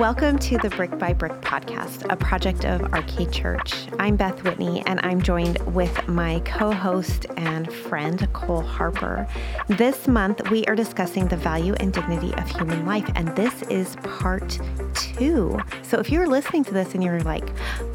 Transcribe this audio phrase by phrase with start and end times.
[0.00, 3.86] Welcome to the Brick by Brick podcast, a project of Arcade Church.
[3.98, 9.28] I'm Beth Whitney, and I'm joined with my co host and friend, Cole Harper.
[9.68, 13.96] This month, we are discussing the value and dignity of human life, and this is
[13.96, 14.58] part
[14.94, 15.60] two.
[15.82, 17.46] So if you're listening to this and you're like,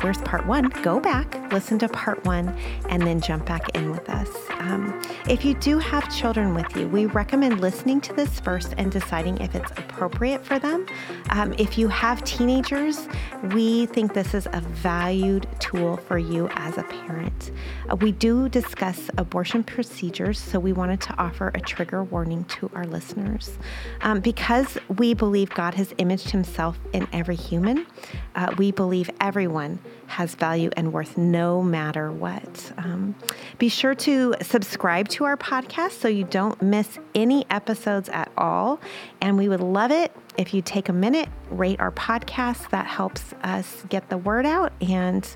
[0.02, 0.70] where's part one?
[0.84, 2.50] Go back, listen to part one,
[2.88, 4.30] and then jump back in with us.
[4.60, 8.92] Um, if you do have children with you, we recommend listening to this first and
[8.92, 10.86] deciding if it's appropriate for them.
[11.32, 13.08] Um, if you have teenagers,
[13.54, 17.52] we think this is a valued tool for you as a parent.
[17.90, 22.70] Uh, we do discuss abortion procedures, so we wanted to offer a trigger warning to
[22.76, 23.58] our listeners.
[24.02, 27.88] Um, because we believe God has imaged himself in every human,
[28.36, 32.72] uh, we believe everyone has value and worth no matter what.
[32.78, 33.16] Um,
[33.58, 38.80] be sure to subscribe to our podcast so you don't miss any episodes at all.
[39.22, 42.70] And we would love it if you take a minute, rate our podcast.
[42.70, 45.28] That helps us get the word out and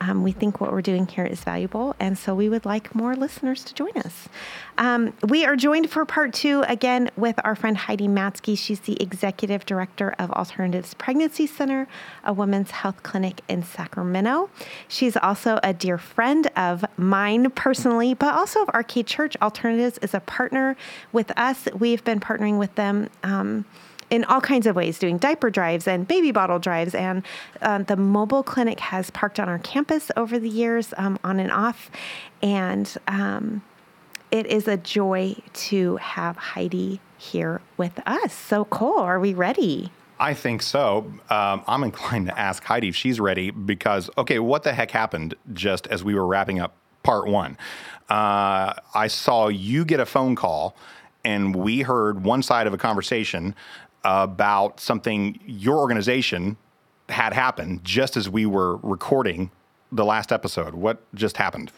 [0.00, 3.16] um, we think what we're doing here is valuable, and so we would like more
[3.16, 4.28] listeners to join us.
[4.76, 8.56] Um, we are joined for part two again with our friend Heidi Matzke.
[8.56, 11.88] She's the executive director of Alternatives Pregnancy Center,
[12.24, 14.50] a women's health clinic in Sacramento.
[14.86, 19.36] She's also a dear friend of mine personally, but also of Arcade Church.
[19.42, 20.76] Alternatives is a partner
[21.12, 21.68] with us.
[21.74, 23.08] We've been partnering with them.
[23.24, 23.64] Um,
[24.10, 26.94] in all kinds of ways, doing diaper drives and baby bottle drives.
[26.94, 27.22] And
[27.60, 31.52] uh, the mobile clinic has parked on our campus over the years, um, on and
[31.52, 31.90] off.
[32.42, 33.62] And um,
[34.30, 38.32] it is a joy to have Heidi here with us.
[38.32, 39.92] So, Cole, are we ready?
[40.20, 41.12] I think so.
[41.30, 45.34] Um, I'm inclined to ask Heidi if she's ready because, okay, what the heck happened
[45.52, 47.56] just as we were wrapping up part one?
[48.08, 50.76] Uh, I saw you get a phone call
[51.24, 53.54] and we heard one side of a conversation
[54.08, 56.56] about something your organization
[57.10, 59.50] had happened just as we were recording
[59.92, 60.74] the last episode.
[60.74, 61.70] What just happened?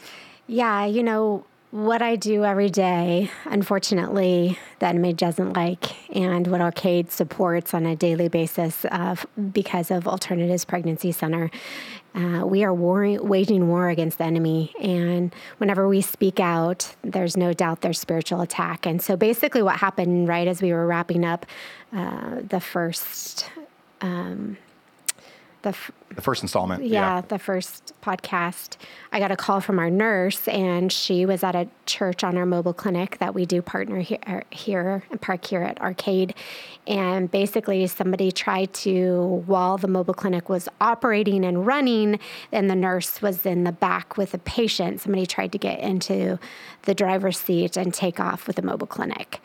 [0.47, 6.61] Yeah, you know, what I do every day, unfortunately, the enemy doesn't like, and what
[6.61, 8.85] Arcade supports on a daily basis
[9.53, 11.51] because of Alternatives Pregnancy Center.
[12.15, 17.53] Uh, we are waging war against the enemy, and whenever we speak out, there's no
[17.53, 18.85] doubt there's spiritual attack.
[18.85, 21.47] And so, basically, what happened right as we were wrapping up
[21.93, 23.49] uh, the first
[24.01, 24.57] um,
[25.63, 25.77] the,
[26.15, 26.85] the first installment.
[26.85, 28.77] Yeah, yeah, the first podcast.
[29.13, 32.47] I got a call from our nurse, and she was at a church on our
[32.47, 36.35] mobile clinic that we do partner here, er, here park here at Arcade.
[36.87, 42.19] And basically, somebody tried to, while the mobile clinic was operating and running,
[42.51, 46.39] and the nurse was in the back with a patient, somebody tried to get into
[46.83, 49.41] the driver's seat and take off with the mobile clinic.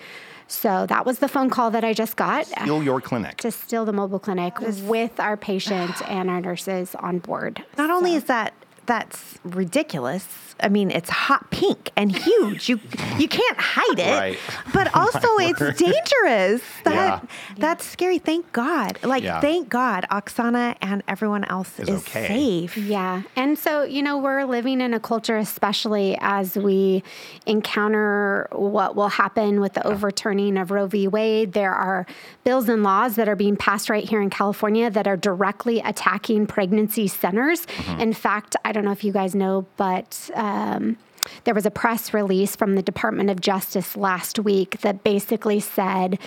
[0.48, 2.46] So that was the phone call that I just got.
[2.46, 3.38] Steal your clinic.
[3.38, 7.64] To steal the mobile clinic with our patient and our nurses on board.
[7.78, 7.96] Not so.
[7.96, 8.54] only is that
[8.86, 10.28] that's ridiculous.
[10.62, 12.70] I mean, it's hot pink and huge.
[12.70, 12.80] You
[13.18, 14.12] you can't hide it.
[14.12, 14.40] Right.
[14.74, 16.62] But also it's dangerous.
[16.86, 17.56] That yeah.
[17.58, 18.20] that's scary.
[18.20, 19.00] Thank God.
[19.02, 19.42] Like yeah.
[19.42, 22.28] thank God Oksana and everyone else is, is okay.
[22.28, 22.78] safe.
[22.78, 23.24] Yeah.
[23.36, 27.02] And so, you know, we're living in a culture especially as we
[27.48, 31.08] encounter what will happen with the overturning of Roe v.
[31.08, 31.54] Wade.
[31.54, 32.06] There are
[32.44, 36.46] bills and laws that are being passed right here in California that are directly attacking
[36.46, 37.66] pregnancy centers.
[37.66, 38.02] Mm-hmm.
[38.02, 40.98] In fact, I don't know if you guys know, but um,
[41.46, 46.20] there was a press release from the Department of Justice last week that basically said,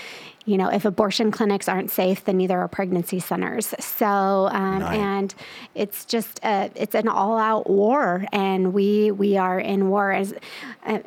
[0.45, 3.75] you know, if abortion clinics aren't safe, then neither are pregnancy centers.
[3.79, 5.35] So, um, and
[5.75, 10.11] it's just a, it's an all-out war, and we we are in war.
[10.11, 10.33] As
[10.87, 11.01] uh,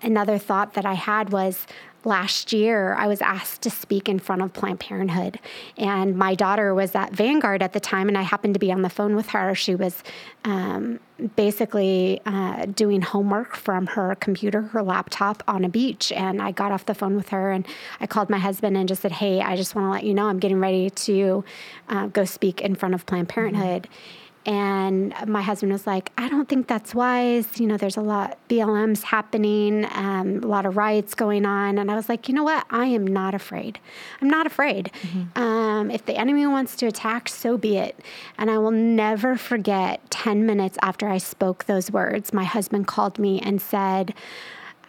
[0.00, 1.66] another thought that I had was
[2.04, 5.38] last year, I was asked to speak in front of Planned Parenthood.
[5.76, 8.82] And my daughter was at Vanguard at the time, and I happened to be on
[8.82, 9.54] the phone with her.
[9.54, 10.02] She was
[10.44, 11.00] um,
[11.36, 16.12] basically uh, doing homework from her computer, her laptop on a beach.
[16.12, 17.66] And I got off the phone with her and
[18.00, 20.28] I called my husband and just said, Hey, I just want to let you know
[20.28, 21.44] I'm getting ready to
[21.88, 23.84] uh, go speak in front of Planned Parenthood.
[23.84, 24.27] Mm-hmm.
[24.48, 27.60] And my husband was like, I don't think that's wise.
[27.60, 31.76] You know, there's a lot BLM's happening, um, a lot of riots going on.
[31.76, 32.64] And I was like, you know what?
[32.70, 33.78] I am not afraid.
[34.22, 34.90] I'm not afraid.
[35.02, 35.38] Mm-hmm.
[35.38, 38.00] Um, if the enemy wants to attack, so be it.
[38.38, 43.18] And I will never forget 10 minutes after I spoke those words, my husband called
[43.18, 44.14] me and said,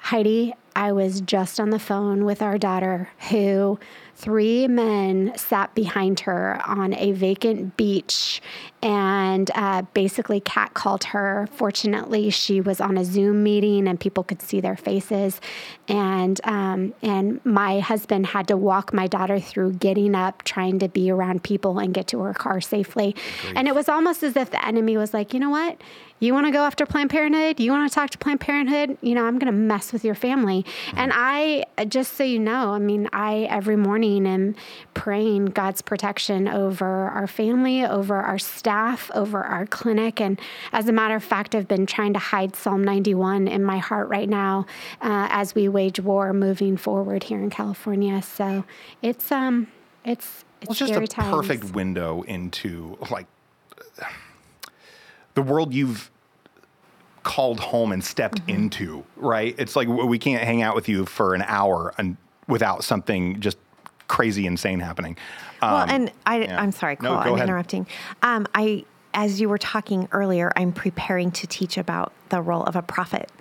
[0.04, 3.78] Heidi, I was just on the phone with our daughter who
[4.16, 8.42] three men sat behind her on a vacant beach
[8.81, 11.48] and uh, basically catcalled her.
[11.52, 15.42] Fortunately, she was on a Zoom meeting and people could see their faces.
[15.88, 20.88] And um, and my husband had to walk my daughter through getting up, trying to
[20.88, 23.16] be around people and get to her car safely.
[23.56, 25.82] And it was almost as if the enemy was like, you know what?
[26.22, 27.62] You want to go after Planned Parenthood?
[27.62, 28.98] You want to talk to Planned Parenthood?
[29.02, 30.64] You know, I'm going to mess with your family.
[30.64, 30.98] Mm-hmm.
[30.98, 34.56] And I, just so you know, I mean, I every morning am
[34.94, 38.69] praying God's protection over our family, over our staff,
[39.13, 40.21] over our clinic.
[40.21, 40.39] And
[40.71, 44.10] as a matter of fact, I've been trying to hide Psalm 91 in my heart
[44.10, 44.66] right now
[45.01, 48.21] uh, as we wage war moving forward here in California.
[48.21, 48.66] So
[49.01, 49.68] it's, um,
[50.06, 51.36] it's, it's, well, just a times.
[51.36, 53.27] perfect window into like
[55.33, 56.12] the world you've
[57.24, 58.50] called home and stepped mm-hmm.
[58.50, 59.56] into, right?
[59.57, 62.18] It's like we can't hang out with you for an hour and
[62.48, 63.57] without something just
[64.10, 65.16] crazy insane happening.
[65.62, 66.62] Um, well, and I, yeah.
[66.62, 67.48] I'm sorry, Cole, no, I'm ahead.
[67.48, 67.88] interrupting.
[68.22, 68.84] Um, I,
[69.14, 73.32] as you were talking earlier, I'm preparing to teach about the role of a prophet,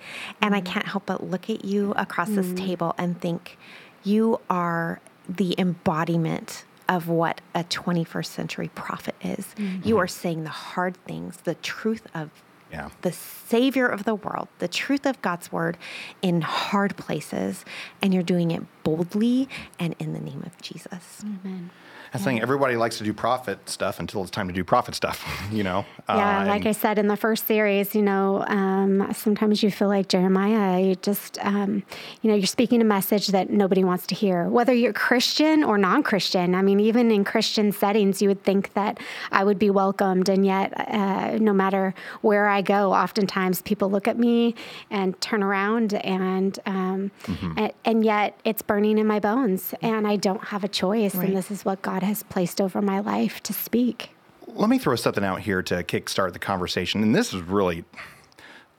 [0.40, 0.54] and.
[0.54, 2.54] I can't help but look at you across mm-hmm.
[2.54, 3.58] this table and think
[4.04, 9.54] you are the embodiment of what a 21st century prophet is.
[9.56, 9.86] Mm-hmm.
[9.86, 12.30] You are saying the hard things, the truth of
[12.70, 12.90] yeah.
[13.02, 15.78] the Savior of the world, the truth of God's word
[16.22, 17.64] in hard places,
[18.02, 19.48] and you're doing it boldly
[19.78, 21.22] and in the name of Jesus.
[21.24, 21.70] Amen.
[22.14, 25.24] I think everybody likes to do prophet stuff until it's time to do prophet stuff,
[25.52, 25.84] you know?
[26.08, 29.88] Yeah, uh, like I said in the first series, you know, um, sometimes you feel
[29.88, 31.82] like Jeremiah, you just, um,
[32.22, 35.76] you know, you're speaking a message that nobody wants to hear, whether you're Christian or
[35.76, 36.54] non Christian.
[36.54, 38.98] I mean, even in Christian settings, you would think that
[39.30, 40.28] I would be welcomed.
[40.28, 44.54] And yet, uh, no matter where I go, oftentimes people look at me
[44.90, 47.58] and turn around, and, um, mm-hmm.
[47.58, 51.14] and, and, yet it's burning in my bones, and I don't have a choice.
[51.14, 51.28] Right.
[51.28, 54.10] And this is what God God has placed over my life to speak.
[54.46, 57.02] Let me throw something out here to kickstart the conversation.
[57.02, 57.84] And this is really,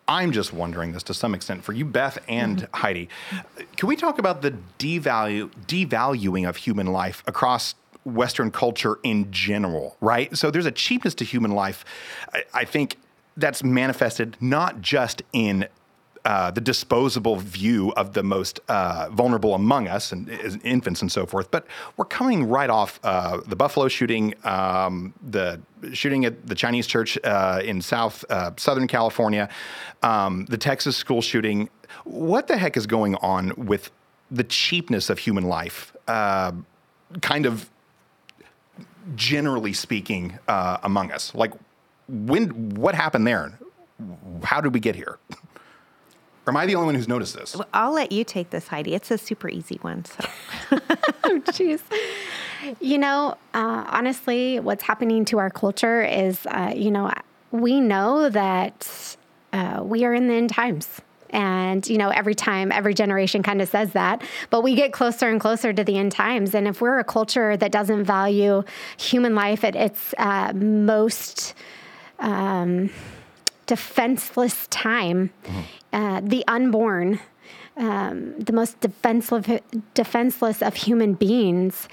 [0.07, 2.77] I'm just wondering this to some extent for you, Beth and mm-hmm.
[2.77, 3.09] Heidi.
[3.75, 7.75] Can we talk about the devalue, devaluing of human life across
[8.05, 10.37] Western culture in general, right?
[10.37, 11.83] So there's a cheapness to human life.
[12.33, 12.95] I, I think
[13.35, 15.67] that's manifested not just in
[16.25, 20.29] uh, the disposable view of the most uh, vulnerable among us and
[20.63, 21.49] infants and so forth.
[21.51, 21.65] But
[21.97, 25.61] we're coming right off uh, the Buffalo shooting, um, the
[25.93, 29.49] shooting at the Chinese church uh, in South uh, Southern California,
[30.03, 31.69] um, the Texas school shooting.
[32.03, 33.91] What the heck is going on with
[34.31, 35.95] the cheapness of human life?
[37.21, 37.69] kind of
[39.15, 41.53] generally speaking, among us, like
[42.07, 43.57] when what happened there?
[44.43, 45.19] How did we get here?
[46.49, 47.55] Or am I the only one who's noticed this?
[47.55, 48.95] Well, I'll let you take this, Heidi.
[48.95, 50.03] It's a super easy one.
[50.05, 50.25] So.
[50.71, 51.79] oh, jeez.
[52.79, 57.13] You know, uh, honestly, what's happening to our culture is, uh, you know,
[57.51, 59.15] we know that
[59.53, 61.01] uh, we are in the end times.
[61.29, 65.29] And, you know, every time, every generation kind of says that, but we get closer
[65.29, 66.55] and closer to the end times.
[66.55, 68.63] And if we're a culture that doesn't value
[68.97, 71.53] human life at its uh, most,
[72.17, 72.89] um,
[73.69, 75.61] defenseless time, mm-hmm.
[75.93, 77.19] uh, the unborn,
[77.77, 79.61] um, the most defenseless,
[79.93, 81.87] defenseless of human beings,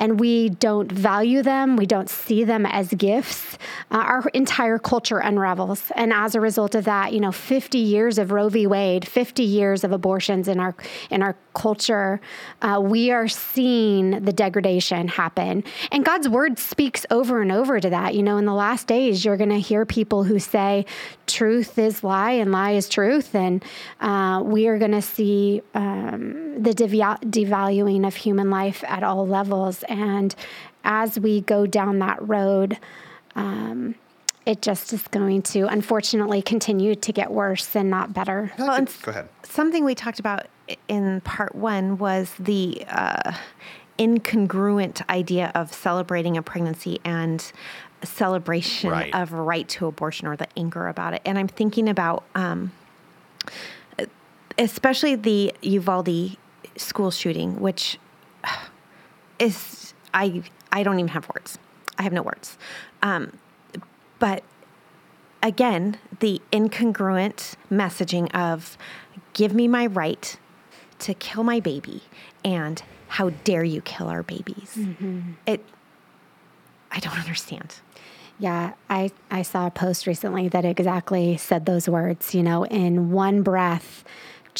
[0.00, 3.58] and we don't value them, we don't see them as gifts,
[3.90, 5.92] uh, our entire culture unravels.
[5.94, 8.66] And as a result of that, you know, 50 years of Roe v.
[8.66, 10.74] Wade, 50 years of abortions in our
[11.10, 12.20] in our culture,
[12.62, 15.64] uh, we are seeing the degradation happen.
[15.92, 18.14] And God's word speaks over and over to that.
[18.14, 20.86] You know, in the last days, you're going to hear people who say,
[21.26, 23.34] truth is lie and lie is truth.
[23.34, 23.64] And
[24.00, 29.82] uh, we are going to see um, the devaluing of human life at all levels.
[29.84, 30.34] And
[30.84, 32.78] as we go down that road,
[33.34, 33.94] um,
[34.46, 38.52] it just is going to unfortunately continue to get worse and not better.
[38.58, 39.28] Well, go ahead.
[39.42, 40.46] Something we talked about
[40.88, 43.32] in part one was the uh,
[43.98, 47.52] incongruent idea of celebrating a pregnancy and
[48.02, 49.14] celebration right.
[49.14, 51.20] of right to abortion or the anger about it.
[51.26, 52.72] And I'm thinking about, um,
[54.60, 56.36] especially the Uvalde
[56.76, 57.98] school shooting, which
[59.38, 61.58] is I I don't even have words.
[61.98, 62.56] I have no words.
[63.02, 63.32] Um,
[64.18, 64.44] but
[65.42, 68.78] again, the incongruent messaging of
[69.32, 70.38] give me my right
[71.00, 72.02] to kill my baby
[72.44, 74.74] and how dare you kill our babies.
[74.76, 75.32] Mm-hmm.
[75.46, 75.64] It
[76.90, 77.76] I don't understand.
[78.38, 83.10] Yeah, I, I saw a post recently that exactly said those words, you know, in
[83.10, 84.02] one breath,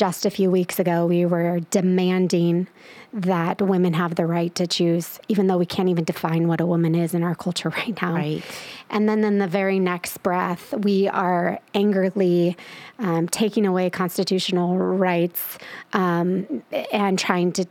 [0.00, 2.66] just a few weeks ago, we were demanding
[3.12, 6.64] that women have the right to choose, even though we can't even define what a
[6.64, 8.14] woman is in our culture right now.
[8.14, 8.42] Right.
[8.88, 12.56] And then in the very next breath, we are angrily
[12.98, 15.58] um, taking away constitutional rights
[15.92, 17.66] um, and trying to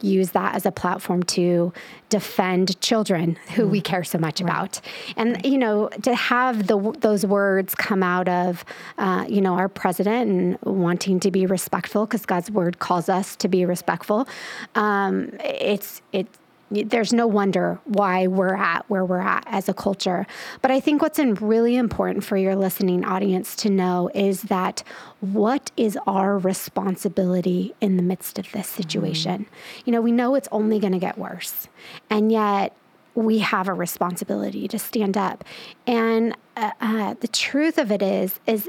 [0.00, 1.72] use that as a platform to
[2.08, 3.70] defend children who mm.
[3.70, 4.50] we care so much right.
[4.50, 4.80] about.
[5.16, 8.64] And you know, to have the those words come out of
[8.98, 13.36] uh, you know our president and wanting to be respectful because God's word calls us
[13.36, 14.28] to be respectful.
[14.74, 16.38] Um, it's it's
[16.70, 20.26] there's no wonder why we're at where we're at as a culture.
[20.62, 24.82] But I think what's really important for your listening audience to know is that
[25.20, 29.44] what is our responsibility in the midst of this situation?
[29.44, 29.82] Mm-hmm.
[29.84, 31.68] You know, we know it's only going to get worse.
[32.10, 32.74] And yet,
[33.14, 35.42] we have a responsibility to stand up.
[35.86, 38.68] And uh, uh, the truth of it is, is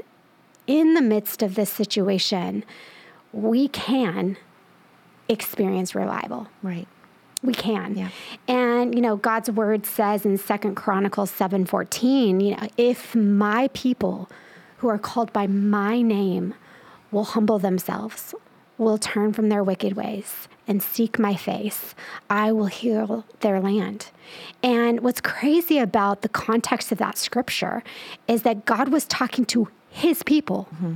[0.66, 2.64] in the midst of this situation,
[3.32, 4.38] we can
[5.28, 6.48] experience revival.
[6.62, 6.88] Right
[7.42, 7.96] we can.
[7.96, 8.08] Yeah.
[8.48, 14.28] and you know god's word says in second chronicles 7.14 you know if my people
[14.78, 16.54] who are called by my name
[17.10, 18.34] will humble themselves
[18.76, 21.94] will turn from their wicked ways and seek my face
[22.28, 24.10] i will heal their land.
[24.62, 27.82] And what's crazy about the context of that scripture
[28.26, 30.68] is that god was talking to his people.
[30.74, 30.94] Mm-hmm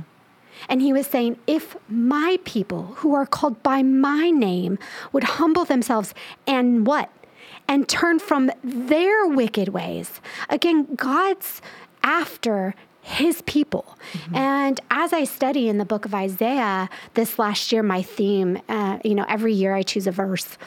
[0.69, 4.77] and he was saying, if my people who are called by my name
[5.11, 6.13] would humble themselves
[6.47, 7.09] and what?
[7.67, 10.19] And turn from their wicked ways.
[10.49, 11.61] Again, God's
[12.03, 13.97] after his people.
[14.13, 14.35] Mm-hmm.
[14.35, 18.99] And as I study in the book of Isaiah this last year, my theme, uh,
[19.03, 20.57] you know, every year I choose a verse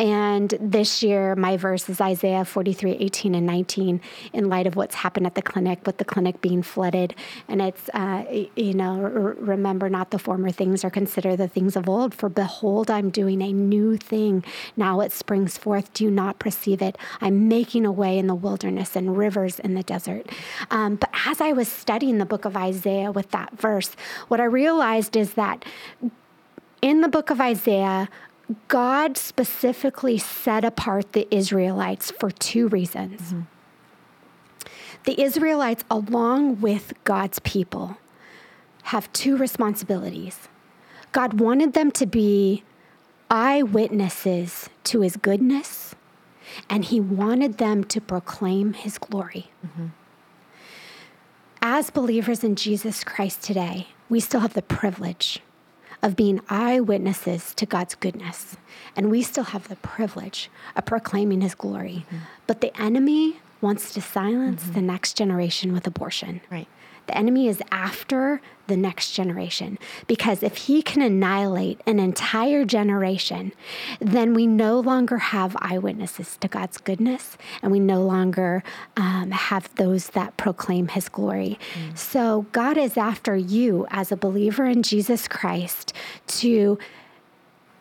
[0.00, 4.00] and this year, my verse is Isaiah 43, 18, and 19,
[4.32, 7.14] in light of what's happened at the clinic, with the clinic being flooded.
[7.48, 8.24] And it's, uh,
[8.56, 12.90] you know, remember not the former things or consider the things of old, for behold,
[12.90, 14.42] I'm doing a new thing.
[14.74, 15.92] Now it springs forth.
[15.92, 16.96] Do not perceive it?
[17.20, 20.30] I'm making a way in the wilderness and rivers in the desert.
[20.70, 23.90] Um, but as I was studying the book of Isaiah with that verse,
[24.28, 25.62] what I realized is that
[26.80, 28.08] in the book of Isaiah,
[28.68, 33.20] God specifically set apart the Israelites for two reasons.
[33.20, 33.40] Mm-hmm.
[35.04, 37.98] The Israelites, along with God's people,
[38.84, 40.48] have two responsibilities.
[41.12, 42.64] God wanted them to be
[43.30, 45.94] eyewitnesses to his goodness,
[46.68, 49.50] and he wanted them to proclaim his glory.
[49.64, 49.86] Mm-hmm.
[51.62, 55.40] As believers in Jesus Christ today, we still have the privilege
[56.02, 58.56] of being eyewitnesses to God's goodness.
[58.96, 62.04] And we still have the privilege of proclaiming his glory.
[62.06, 62.18] Mm-hmm.
[62.46, 64.72] But the enemy wants to silence mm-hmm.
[64.72, 66.40] the next generation with abortion.
[66.50, 66.68] Right.
[67.06, 68.40] The enemy is after
[68.70, 73.52] the next generation because if he can annihilate an entire generation,
[73.98, 78.62] then we no longer have eyewitnesses to God's goodness and we no longer
[78.96, 81.58] um, have those that proclaim his glory.
[81.74, 81.98] Mm.
[81.98, 85.92] So God is after you as a believer in Jesus Christ
[86.28, 86.78] to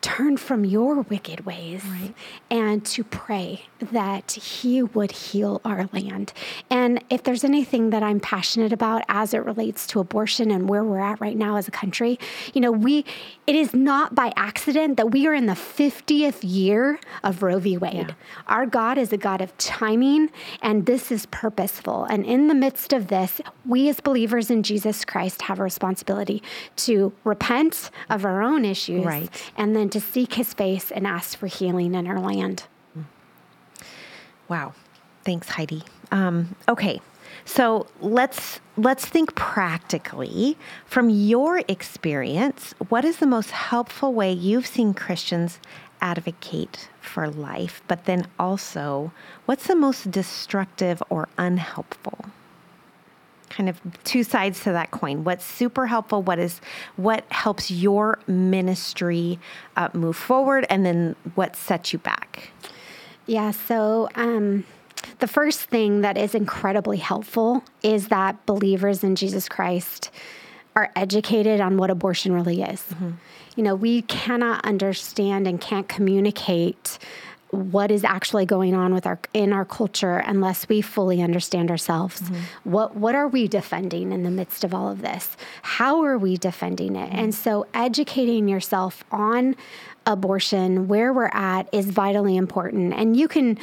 [0.01, 2.13] turn from your wicked ways right.
[2.49, 6.33] and to pray that He would heal our land.
[6.69, 10.83] And if there's anything that I'm passionate about as it relates to abortion and where
[10.83, 12.17] we're at right now as a country,
[12.53, 13.05] you know, we
[13.47, 17.77] it is not by accident that we are in the 50th year of Roe v.
[17.77, 17.93] Wade.
[17.93, 18.13] Yeah.
[18.47, 20.29] Our God is a God of timing,
[20.61, 22.05] and this is purposeful.
[22.05, 26.43] And in the midst of this, we as believers in Jesus Christ have a responsibility
[26.77, 29.51] to repent of our own issues right.
[29.57, 32.63] and then to seek his face and ask for healing in our land.
[34.47, 34.73] Wow.
[35.23, 35.83] Thanks, Heidi.
[36.11, 37.01] Um, okay.
[37.45, 42.73] So let's let's think practically from your experience.
[42.89, 45.59] What is the most helpful way you've seen Christians
[46.01, 47.81] advocate for life?
[47.87, 49.11] But then also,
[49.45, 52.25] what's the most destructive or unhelpful?
[53.49, 55.23] Kind of two sides to that coin.
[55.23, 56.21] What's super helpful?
[56.21, 56.61] What is
[56.95, 59.39] what helps your ministry
[59.75, 62.51] uh, move forward, and then what sets you back?
[63.25, 63.51] Yeah.
[63.51, 64.09] So.
[64.15, 64.65] Um,
[65.19, 70.11] the first thing that is incredibly helpful is that believers in Jesus Christ
[70.75, 72.81] are educated on what abortion really is.
[72.81, 73.11] Mm-hmm.
[73.55, 76.99] You know, we cannot understand and can't communicate
[77.51, 82.21] what is actually going on with our in our culture unless we fully understand ourselves.
[82.21, 82.71] Mm-hmm.
[82.71, 85.35] What what are we defending in the midst of all of this?
[85.63, 87.09] How are we defending it?
[87.09, 87.19] Mm-hmm.
[87.19, 89.55] And so educating yourself on
[90.05, 92.93] abortion, where we're at is vitally important.
[92.93, 93.57] And you can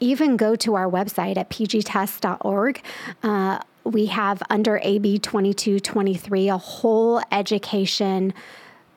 [0.00, 2.82] even go to our website at pgtest.org.
[3.22, 8.34] Uh, we have under AB 2223 a whole education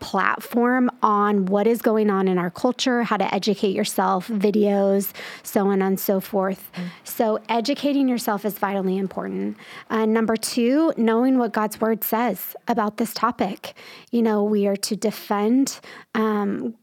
[0.02, 5.68] platform on what is going on in our culture, how to educate yourself, videos, so
[5.68, 6.70] on and so forth.
[6.74, 6.88] Mm-hmm.
[7.06, 9.56] So, educating yourself is vitally important.
[9.90, 13.74] Uh, number two, knowing what God's word says about this topic.
[14.12, 15.80] You know, we are to defend
[16.16, 16.76] um,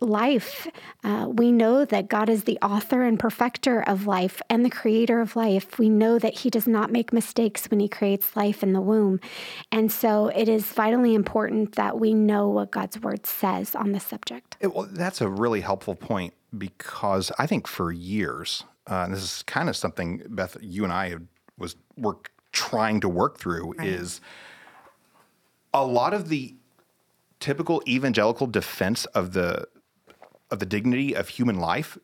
[0.00, 0.66] life.
[1.04, 5.20] Uh, we know that God is the author and perfecter of life and the creator
[5.20, 5.78] of life.
[5.78, 9.20] We know that He does not make mistakes when He creates life in the womb.
[9.70, 14.00] And so it is vitally important that we know what God's word says on the
[14.00, 14.56] subject.
[14.60, 19.22] It, well, that's a really helpful point because I think for years, uh, and this
[19.22, 21.16] is kind of something, Beth, you and I
[21.58, 22.16] was were
[22.52, 23.86] trying to work through, right.
[23.86, 24.20] is
[25.72, 26.54] a lot of the
[27.40, 29.66] typical evangelical defense of the
[30.50, 31.96] of the dignity of human life,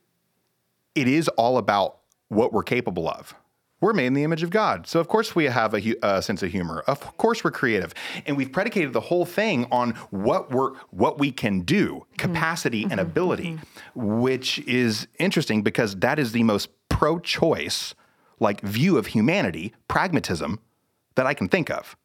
[0.95, 3.35] it is all about what we're capable of.
[3.81, 4.87] We're made in the image of God.
[4.87, 6.83] So, of course, we have a, a, sense of humor.
[6.87, 7.93] Of course, we're creative.
[8.25, 12.93] And we've predicated the whole thing on what, we're, what we can do, capacity mm-hmm.
[12.93, 14.21] and ability, mm-hmm.
[14.21, 17.95] which is interesting because that is the most pro choice
[18.41, 20.61] like view of humanity, pragmatism,
[21.17, 21.97] that I can think of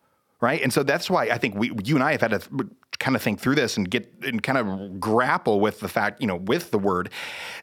[0.42, 0.62] right?
[0.62, 2.70] And so that's why I think we, you and I have had to
[3.02, 6.28] kind of think through this and get and kind of grapple with the fact, you
[6.28, 7.10] know, with the word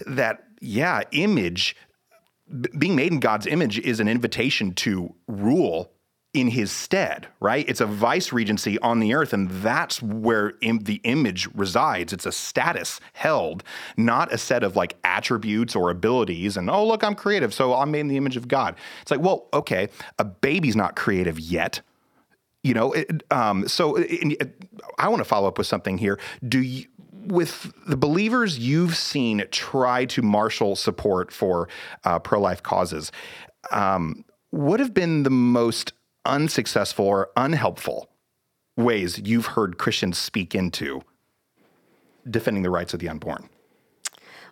[0.07, 1.76] that yeah, image
[2.78, 5.92] being made in God's image is an invitation to rule
[6.35, 7.64] in his stead, right?
[7.68, 12.12] It's a vice regency on the earth, and that's where Im- the image resides.
[12.12, 13.64] It's a status held,
[13.97, 16.57] not a set of like attributes or abilities.
[16.57, 18.76] And oh, look, I'm creative, so I'm made in the image of God.
[19.02, 21.80] It's like, well, okay, a baby's not creative yet,
[22.62, 24.66] you know, it, um, so it,
[24.98, 26.18] I want to follow up with something here.
[26.46, 26.86] Do you,
[27.26, 31.68] with the believers you've seen try to marshal support for
[32.04, 33.12] uh, pro life causes,
[33.70, 35.92] um, what have been the most
[36.24, 38.10] unsuccessful or unhelpful
[38.76, 41.02] ways you've heard Christians speak into
[42.28, 43.48] defending the rights of the unborn?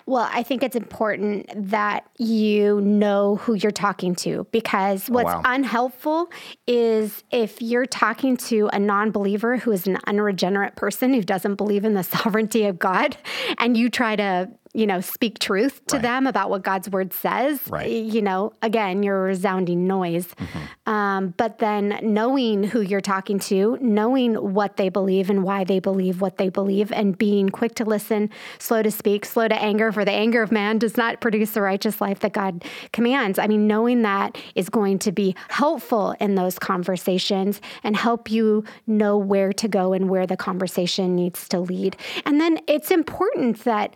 [0.08, 5.32] Well, I think it's important that you know who you're talking to because oh, what's
[5.32, 5.42] oh, wow.
[5.44, 6.30] unhelpful
[6.68, 11.56] is if you're talking to a non believer who is an unregenerate person who doesn't
[11.56, 13.16] believe in the sovereignty of God
[13.58, 16.02] and you try to you know, speak truth to right.
[16.02, 17.61] them about what God's word says.
[17.66, 17.90] Right.
[17.90, 20.26] You know, again, you're a resounding noise.
[20.26, 20.93] Mm-hmm.
[20.93, 25.78] Um, but then knowing who you're talking to, knowing what they believe and why they
[25.78, 29.93] believe what they believe, and being quick to listen, slow to speak, slow to anger,
[29.93, 32.62] for the anger of man does not produce the righteous life that God
[32.93, 33.39] commands.
[33.39, 38.62] I mean, knowing that is going to be helpful in those conversations and help you
[38.86, 41.97] know where to go and where the conversation needs to lead.
[42.26, 43.95] And then it's important that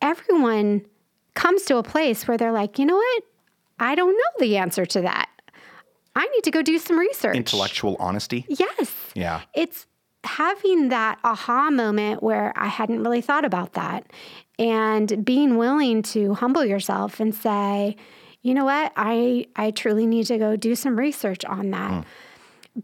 [0.00, 0.86] everyone
[1.34, 3.22] comes to a place where they're like, you know what?
[3.78, 5.28] I don't know the answer to that.
[6.14, 7.36] I need to go do some research.
[7.36, 8.46] Intellectual honesty?
[8.48, 8.94] Yes.
[9.14, 9.42] Yeah.
[9.54, 9.86] It's
[10.24, 14.10] having that aha moment where I hadn't really thought about that
[14.58, 17.96] and being willing to humble yourself and say,
[18.42, 18.92] you know what?
[18.96, 21.90] I I truly need to go do some research on that.
[21.90, 22.04] Mm.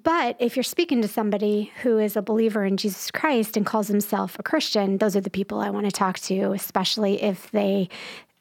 [0.02, 3.88] But if you're speaking to somebody who is a believer in Jesus Christ and calls
[3.88, 7.90] himself a Christian, those are the people I want to talk to, especially if they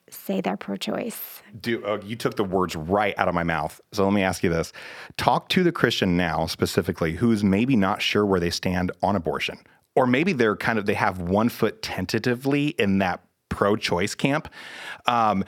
[0.10, 1.42] say they're pro choice.
[1.60, 3.82] Do, uh, you took the words right out of my mouth.
[3.92, 4.72] So let me ask you this
[5.18, 9.60] talk to the Christian now, specifically, who's maybe not sure where they stand on abortion.
[9.96, 14.48] Or maybe they're kind of, they have one foot tentatively in that pro choice camp.
[15.06, 15.44] Um,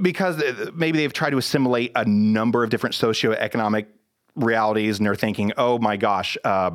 [0.00, 3.86] because uh, maybe they've tried to assimilate a number of different socioeconomic
[4.34, 6.70] realities and they're thinking, oh my gosh, uh,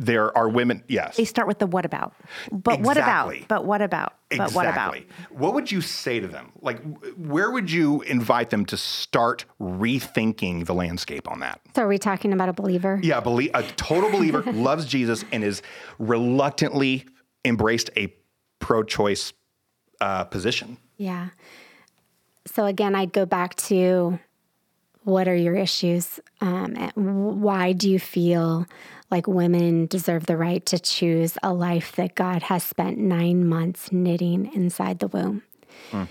[0.00, 0.82] there are women.
[0.88, 1.16] Yes.
[1.16, 2.14] They start with the what about.
[2.50, 2.86] But exactly.
[2.86, 3.48] what about?
[3.48, 4.14] But what about?
[4.30, 4.56] But exactly.
[4.56, 4.96] what about?
[5.30, 6.52] What would you say to them?
[6.62, 6.80] Like,
[7.16, 11.60] where would you invite them to start rethinking the landscape on that?
[11.76, 12.98] So, are we talking about a believer?
[13.02, 15.60] Yeah, a, a total believer loves Jesus and is
[15.98, 17.06] reluctantly
[17.44, 18.14] embraced a
[18.58, 19.34] pro choice
[20.00, 20.78] uh, position.
[20.96, 21.28] Yeah.
[22.46, 24.18] So, again, I'd go back to
[25.04, 26.20] what are your issues?
[26.40, 28.66] Um, why do you feel
[29.10, 33.90] like women deserve the right to choose a life that God has spent nine months
[33.92, 35.42] knitting inside the womb?
[35.90, 36.04] Hmm.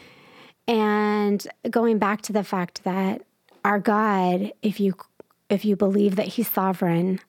[0.67, 3.23] And going back to the fact that
[3.65, 4.95] our God, if you
[5.49, 7.19] if you believe that He's sovereign,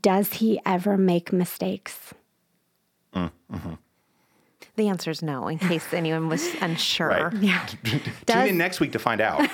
[0.00, 2.12] does He ever make mistakes?
[3.14, 3.74] Mm, mm-hmm.
[4.78, 7.08] The answer is no, in case anyone was unsure.
[7.32, 7.42] Right.
[7.42, 7.66] Yeah.
[8.26, 9.44] Tune in next week to find out.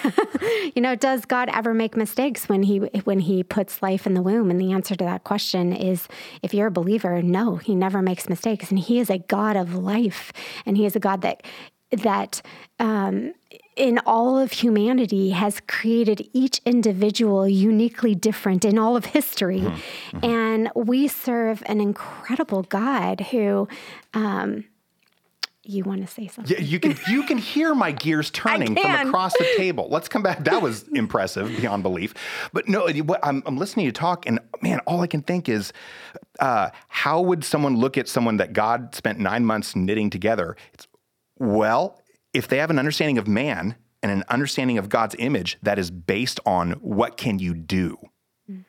[0.76, 4.20] you know, does God ever make mistakes when he when he puts life in the
[4.20, 4.50] womb?
[4.50, 6.08] And the answer to that question is
[6.42, 8.68] if you're a believer, no, he never makes mistakes.
[8.68, 10.30] And he is a God of life.
[10.66, 11.42] And he is a God that
[11.90, 12.42] that
[12.78, 13.32] um,
[13.76, 19.60] in all of humanity has created each individual uniquely different in all of history.
[19.60, 20.16] Mm-hmm.
[20.18, 20.24] Mm-hmm.
[20.24, 23.68] And we serve an incredible God who.
[24.12, 24.64] Um,
[25.64, 26.56] you want to say something?
[26.56, 29.88] Yeah, you can you can hear my gears turning from across the table.
[29.90, 30.44] Let's come back.
[30.44, 32.14] That was impressive beyond belief.
[32.52, 32.88] But no,
[33.22, 35.72] I'm, I'm listening to you talk, and man, all I can think is,
[36.38, 40.56] uh, how would someone look at someone that God spent nine months knitting together?
[40.72, 40.86] It's,
[41.38, 45.78] well, if they have an understanding of man and an understanding of God's image that
[45.78, 47.98] is based on what can you do,
[48.50, 48.64] mm.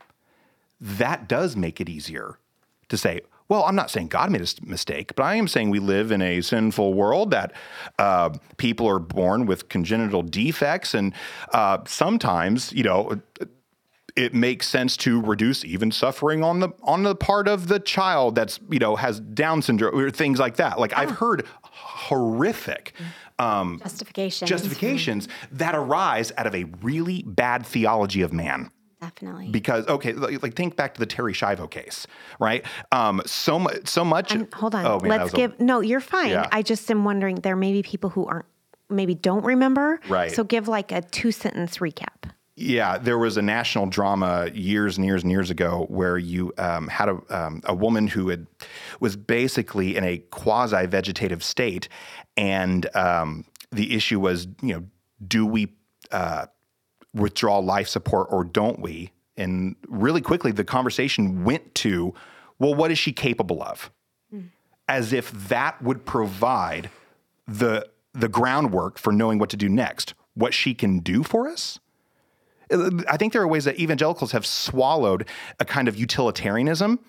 [0.80, 2.40] that does make it easier
[2.88, 5.80] to say, well, I'm not saying God made a mistake, but I am saying we
[5.80, 7.54] live in a sinful world that
[8.00, 11.14] uh, people are born with congenital defects, and
[11.54, 13.22] uh, sometimes, you know,
[14.16, 18.36] it makes sense to reduce even suffering on the on the part of the child
[18.36, 20.80] that's you know has Down syndrome or things like that.
[20.80, 21.02] Like oh.
[21.02, 22.94] I've heard horrific.
[23.38, 24.50] Um, justifications.
[24.50, 28.72] Justifications that arise out of a really bad theology of man.
[29.06, 29.50] Definitely.
[29.50, 32.08] Because okay, like think back to the Terri Schiavo case,
[32.40, 32.66] right?
[32.92, 34.34] Um, so much, so much.
[34.34, 35.54] And hold on, oh, man, let's give.
[35.60, 36.32] A, no, you're fine.
[36.32, 36.48] Yeah.
[36.52, 37.36] I just am wondering.
[37.36, 38.46] There may be people who aren't,
[38.90, 40.00] maybe don't remember.
[40.10, 40.32] Right.
[40.32, 42.32] So give like a two sentence recap.
[42.56, 46.88] Yeah, there was a national drama years and years and years ago where you um,
[46.88, 48.48] had a, um, a woman who had
[49.00, 51.90] was basically in a quasi vegetative state,
[52.38, 54.84] and um, the issue was, you know,
[55.28, 55.74] do we
[56.12, 56.46] uh,
[57.16, 59.12] withdraw life support or don't we?
[59.38, 62.14] And really quickly, the conversation went to,
[62.60, 63.92] well, what is she capable of?
[64.34, 64.50] Mm.
[64.88, 66.90] As if that would provide
[67.48, 71.80] the the groundwork for knowing what to do next, what she can do for us.
[72.72, 75.28] I think there are ways that evangelicals have swallowed
[75.60, 77.00] a kind of utilitarianism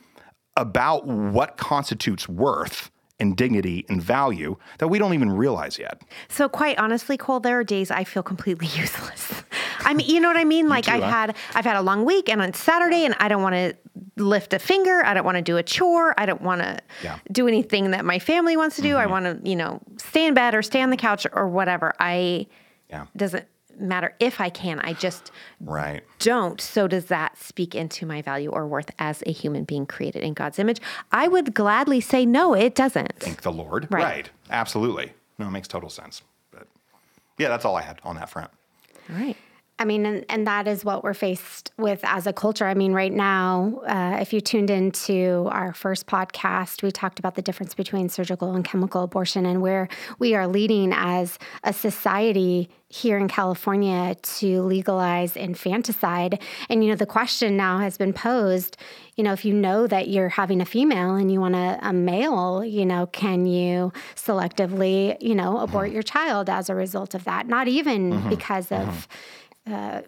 [0.56, 6.02] about what constitutes worth and dignity and value that we don't even realize yet.
[6.28, 9.44] So, quite honestly, Cole, there are days I feel completely useless.
[9.80, 10.68] I mean, you know what I mean?
[10.68, 11.10] Like too, I've huh?
[11.10, 13.76] had I've had a long week and on Saturday and I don't want to
[14.16, 17.18] lift a finger, I don't want to do a chore, I don't want to yeah.
[17.32, 18.90] do anything that my family wants to do.
[18.90, 18.98] Mm-hmm.
[18.98, 21.92] I want to, you know, stay in bed or stay on the couch or whatever.
[21.98, 22.46] I
[22.90, 23.06] yeah.
[23.16, 23.46] doesn't
[23.78, 24.80] matter if I can.
[24.80, 26.02] I just right.
[26.18, 26.60] don't.
[26.60, 30.34] So does that speak into my value or worth as a human being created in
[30.34, 30.80] God's image?
[31.12, 33.18] I would gladly say no, it doesn't.
[33.20, 33.88] Thank the Lord.
[33.90, 34.02] Right.
[34.02, 34.30] right.
[34.50, 35.12] Absolutely.
[35.38, 36.22] No, it makes total sense.
[36.50, 36.66] But
[37.38, 38.50] yeah, that's all I had on that front.
[39.10, 39.36] All right.
[39.78, 42.66] I mean, and, and that is what we're faced with as a culture.
[42.66, 47.34] I mean, right now, uh, if you tuned into our first podcast, we talked about
[47.34, 52.70] the difference between surgical and chemical abortion and where we are leading as a society
[52.88, 56.40] here in California to legalize infanticide.
[56.70, 58.78] And, you know, the question now has been posed,
[59.16, 61.92] you know, if you know that you're having a female and you want a, a
[61.92, 67.24] male, you know, can you selectively, you know, abort your child as a result of
[67.24, 67.46] that?
[67.46, 68.28] Not even mm-hmm.
[68.30, 68.86] because of.
[68.86, 70.02] Mm-hmm uh,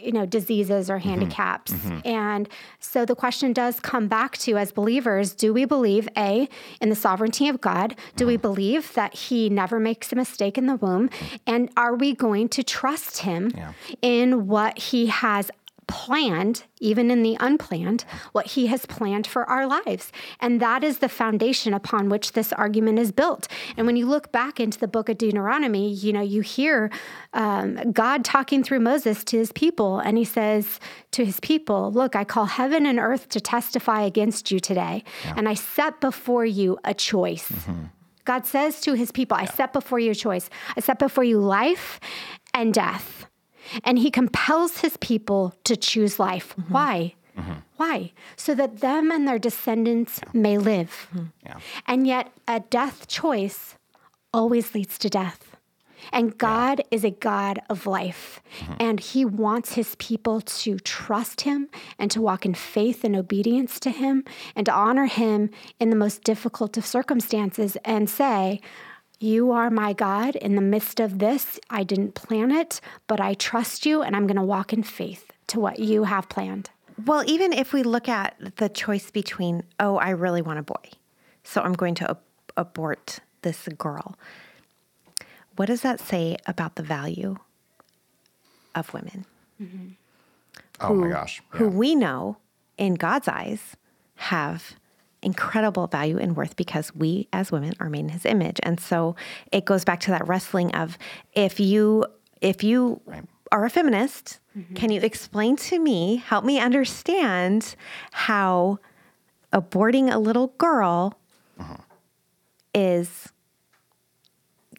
[0.00, 1.08] you know diseases or mm-hmm.
[1.08, 1.98] handicaps mm-hmm.
[2.04, 2.48] and
[2.80, 6.48] so the question does come back to as believers do we believe a
[6.80, 8.42] in the sovereignty of god do we mm-hmm.
[8.42, 11.08] believe that he never makes a mistake in the womb
[11.46, 13.72] and are we going to trust him yeah.
[14.02, 15.50] in what he has
[15.94, 20.10] planned, even in the unplanned, what He has planned for our lives.
[20.40, 23.46] And that is the foundation upon which this argument is built.
[23.76, 26.90] And when you look back into the book of Deuteronomy, you know, you hear
[27.32, 30.80] um, God talking through Moses to his people, and he says
[31.12, 35.34] to his people, Look, I call heaven and earth to testify against you today, yeah.
[35.36, 37.52] and I set before you a choice.
[37.52, 37.84] Mm-hmm.
[38.24, 39.52] God says to his people, I yeah.
[39.52, 40.50] set before you a choice.
[40.76, 42.00] I set before you life
[42.52, 43.26] and death.
[43.82, 46.54] And he compels his people to choose life.
[46.58, 46.72] Mm-hmm.
[46.72, 47.14] Why?
[47.38, 47.52] Mm-hmm.
[47.76, 48.12] Why?
[48.36, 50.40] So that them and their descendants yeah.
[50.40, 51.08] may live.
[51.14, 51.26] Mm-hmm.
[51.44, 51.58] Yeah.
[51.86, 53.76] And yet, a death choice
[54.32, 55.56] always leads to death.
[56.12, 56.84] And God yeah.
[56.90, 58.40] is a God of life.
[58.60, 58.74] Mm-hmm.
[58.78, 63.80] And He wants His people to trust Him and to walk in faith and obedience
[63.80, 64.24] to Him
[64.54, 65.50] and to honor Him
[65.80, 68.60] in the most difficult of circumstances and say,
[69.20, 71.58] you are my God in the midst of this.
[71.70, 75.32] I didn't plan it, but I trust you and I'm going to walk in faith
[75.48, 76.70] to what you have planned.
[77.06, 80.90] Well, even if we look at the choice between, oh, I really want a boy,
[81.42, 82.20] so I'm going to ab-
[82.56, 84.16] abort this girl,
[85.56, 87.36] what does that say about the value
[88.74, 89.24] of women?
[89.60, 89.88] Mm-hmm.
[90.80, 91.40] Oh who, my gosh.
[91.52, 91.58] Yeah.
[91.58, 92.36] Who we know
[92.76, 93.76] in God's eyes
[94.16, 94.74] have
[95.24, 98.60] incredible value and worth because we as women are made in his image.
[98.62, 99.16] And so
[99.52, 100.98] it goes back to that wrestling of
[101.32, 102.06] if you
[102.40, 103.24] if you right.
[103.52, 104.74] are a feminist, mm-hmm.
[104.74, 107.74] can you explain to me, help me understand
[108.12, 108.78] how
[109.52, 111.18] aborting a little girl
[111.58, 111.76] uh-huh.
[112.74, 113.32] is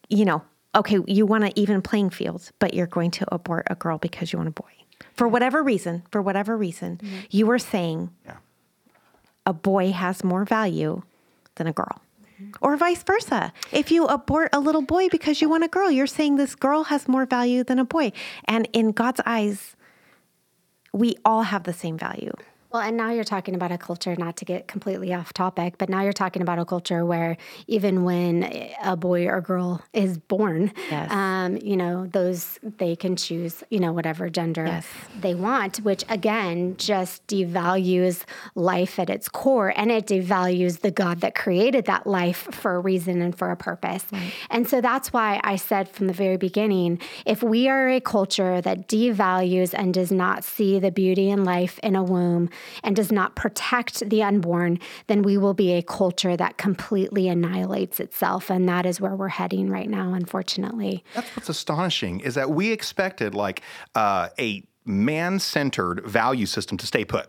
[0.09, 0.43] you know
[0.75, 4.33] okay, you want an even playing field, but you're going to abort a girl because
[4.33, 4.65] you want a boy.
[5.13, 8.37] For whatever reason, for whatever reason, you are saying Yeah.
[9.45, 11.01] A boy has more value
[11.55, 12.01] than a girl.
[12.61, 13.53] Or vice versa.
[13.71, 16.85] If you abort a little boy because you want a girl, you're saying this girl
[16.85, 18.11] has more value than a boy.
[18.43, 19.75] And in God's eyes,
[20.91, 22.33] we all have the same value.
[22.75, 25.87] Well, and now you're talking about a culture, not to get completely off topic, but
[25.87, 30.73] now you're talking about a culture where even when a boy or girl is born,
[30.91, 31.09] Yes.
[31.09, 34.85] um, you know, those they can choose, you know, whatever gender Yes.
[35.21, 41.21] they want, which again just devalues life at its core and it devalues the God
[41.21, 44.03] that created that life for a reason and for a purpose.
[44.49, 48.59] And so that's why I said from the very beginning if we are a culture
[48.59, 52.49] that devalues and does not see the beauty in life in a womb
[52.83, 57.99] and does not protect the unborn, then we will be a culture that completely annihilates
[57.99, 58.49] itself.
[58.49, 61.03] And that is where we're heading right now, unfortunately.
[61.13, 63.61] That's what's astonishing is that we expected like
[63.95, 67.27] uh, a man-centered value system to stay put.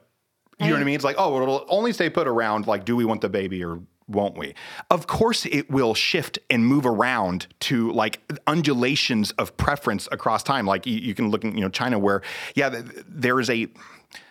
[0.59, 0.95] You know what I mean?
[0.95, 3.81] It's like, oh, it'll only stay put around like, do we want the baby or
[4.09, 4.55] won't we?
[4.91, 10.65] Of course, it will shift and move around to like undulations of preference across time.
[10.65, 12.23] Like you, you can look in, you know, China where,
[12.55, 13.69] yeah, there is a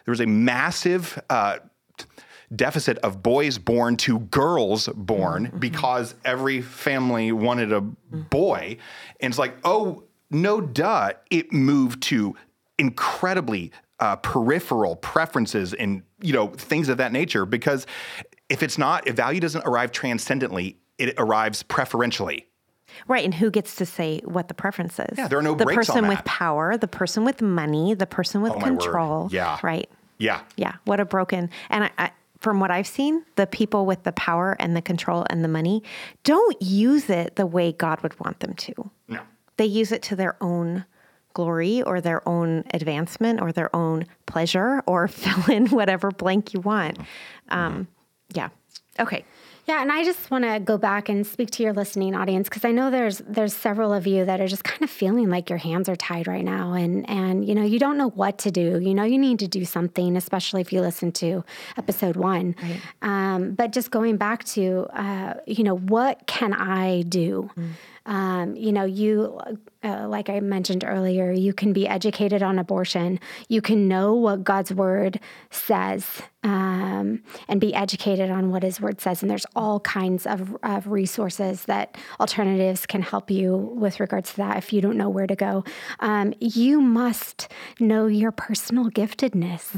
[0.06, 1.22] there is a massive.
[1.30, 1.60] Uh,
[2.56, 8.78] deficit of boys born to girls born because every family wanted a boy.
[9.20, 11.14] And it's like, oh, no, duh.
[11.32, 12.36] It moved to
[12.78, 17.46] incredibly uh, peripheral preferences and, you know, things of that nature.
[17.46, 17.88] Because
[18.50, 22.48] if it's not, if value doesn't arrive transcendently, it arrives preferentially.
[23.08, 25.18] Right, and who gets to say what the preference is?
[25.18, 28.54] Yeah, there are no the person with power, the person with money, the person with
[28.54, 29.30] Oh, control.
[29.32, 29.58] Yeah.
[29.64, 29.90] right.
[30.18, 30.42] Yeah.
[30.56, 31.50] Yeah, what a broken.
[31.70, 35.26] And I, I, from what I've seen, the people with the power and the control
[35.30, 35.84] and the money
[36.24, 38.92] don't use it the way God would want them to.
[39.08, 39.22] No.
[39.58, 40.86] They use it to their own
[41.34, 46.62] glory or their own advancement or their own pleasure or fill in whatever blank you
[46.62, 46.98] want.
[47.50, 47.88] Um,
[48.34, 48.50] yeah.
[49.00, 49.26] Okay.
[49.68, 52.64] Yeah, and I just want to go back and speak to your listening audience because
[52.64, 55.58] I know there's there's several of you that are just kind of feeling like your
[55.58, 58.80] hands are tied right now, and and you know you don't know what to do.
[58.80, 61.44] You know you need to do something, especially if you listen to
[61.78, 62.56] episode one.
[63.02, 67.50] Um, but just going back to uh, you know what can I do?
[68.06, 69.40] Um, you know, you,
[69.86, 73.20] uh, like I mentioned earlier, you can be educated on abortion.
[73.48, 75.20] You can know what God's word
[75.52, 79.24] says um, and be educated on what his word says.
[79.24, 84.38] And there's all kinds of, of resources that alternatives can help you with regards to
[84.38, 85.64] that if you don't know where to go.
[86.00, 87.48] Um, you must
[87.80, 89.76] know your personal giftedness.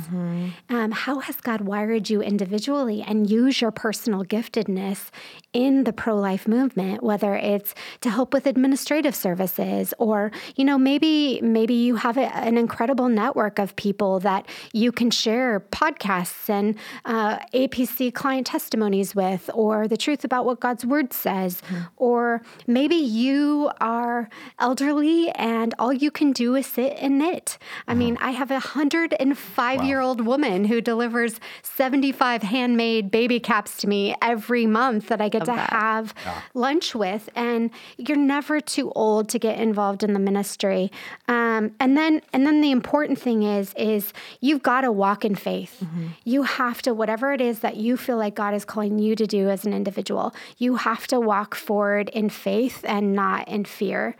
[0.70, 5.10] Um, how has God wired you individually and use your personal giftedness
[5.54, 10.78] in the pro life movement, whether it's to help with administrative services or, you know,
[10.78, 16.50] maybe maybe you have a, an incredible network of people that you can share podcasts
[16.50, 21.62] and uh, APC client testimonies with, or the truth about what God's word says,
[21.96, 24.30] or maybe you are
[24.60, 27.58] elderly and all you can do is sit and knit.
[27.88, 33.10] I mean, I have a hundred and five year old woman who delivers 75 handmade
[33.12, 35.70] baby caps to me every month that I get to that.
[35.72, 36.14] have
[36.54, 37.30] lunch with.
[37.36, 40.91] And you're never too old to get involved in the ministry.
[41.28, 45.36] Um, and then, and then the important thing is, is you've got to walk in
[45.36, 45.84] faith.
[46.23, 49.26] You have to, whatever it is that you feel like God is calling you to
[49.26, 54.15] do as an individual, you have to walk forward in faith and not in fear.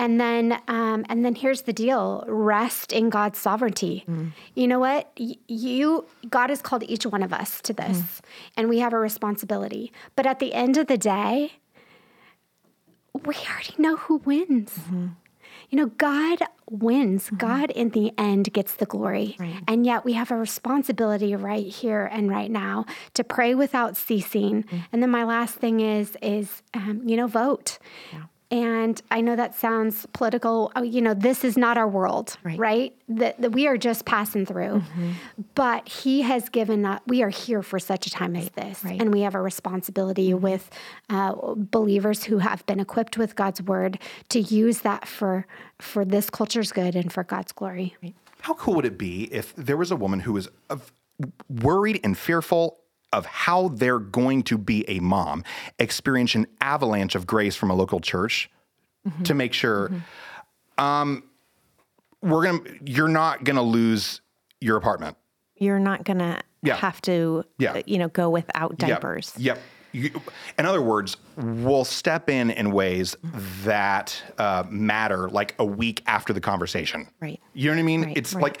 [0.00, 4.04] And then, um, and then here's the deal: rest in God's sovereignty.
[4.54, 5.10] You know what?
[5.16, 8.22] You, God has called each one of us to this,
[8.56, 9.92] and we have a responsibility.
[10.14, 11.54] But at the end of the day,
[13.26, 14.78] we already know who wins.
[15.70, 16.38] You know, God
[16.70, 17.28] wins.
[17.36, 19.36] God, in the end, gets the glory.
[19.66, 24.64] And yet, we have a responsibility right here and right now to pray without ceasing.
[24.92, 27.78] And then, my last thing is, is um, you know, vote.
[28.50, 30.72] And I know that sounds political.
[30.74, 32.58] Oh, you know, this is not our world, Right.
[32.58, 32.94] right?
[33.08, 34.80] That that we are just passing through.
[34.80, 35.10] Mm-hmm.
[35.54, 37.00] But He has given us.
[37.06, 39.00] We are here for such a time as this, right.
[39.00, 40.40] and we have a responsibility mm-hmm.
[40.40, 40.70] with
[41.10, 43.98] uh, believers who have been equipped with God's word
[44.30, 45.46] to use that for
[45.78, 47.96] for this culture's good and for God's glory.
[48.40, 50.76] How cool would it be if there was a woman who was uh,
[51.48, 52.78] worried and fearful
[53.12, 55.44] of how they're going to be a mom,
[55.78, 58.50] experience an avalanche of grace from a local church
[59.24, 59.90] to make sure
[60.76, 61.22] um,
[62.20, 64.20] we're gonna you're not gonna lose
[64.60, 65.16] your apartment.
[65.56, 66.76] You're not going to Yeah.
[66.76, 67.80] have to, Yeah.
[67.86, 68.78] you know, go without Yep.
[68.78, 69.32] diapers.
[69.38, 69.58] Yep.
[69.92, 70.10] You,
[70.58, 73.16] in other words, we'll step in in ways
[73.64, 77.08] that uh, matter like a week after the conversation.
[77.20, 77.40] Right.
[77.54, 78.02] You know what I mean?
[78.04, 78.42] Right, it's right.
[78.42, 78.60] like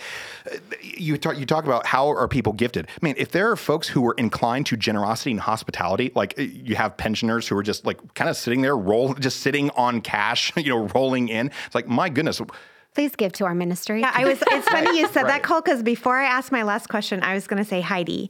[0.50, 1.38] uh, you talk.
[1.38, 2.86] You talk about how are people gifted.
[2.88, 6.42] I mean, if there are folks who are inclined to generosity and hospitality, like uh,
[6.42, 10.00] you have pensioners who are just like kind of sitting there, roll, just sitting on
[10.00, 11.50] cash, you know, rolling in.
[11.66, 12.40] It's like my goodness.
[12.98, 14.00] Please give to our ministry.
[14.00, 14.42] Yeah, I was.
[14.44, 15.34] It's funny you said right.
[15.34, 18.28] that, Cole, because before I asked my last question, I was going to say, Heidi,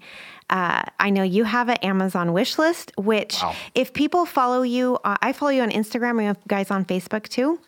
[0.50, 2.92] uh, I know you have an Amazon wish list.
[2.98, 3.54] Which, Wow.
[3.74, 6.18] if people follow you, uh, I follow you on Instagram.
[6.18, 7.58] We have guys on Facebook too.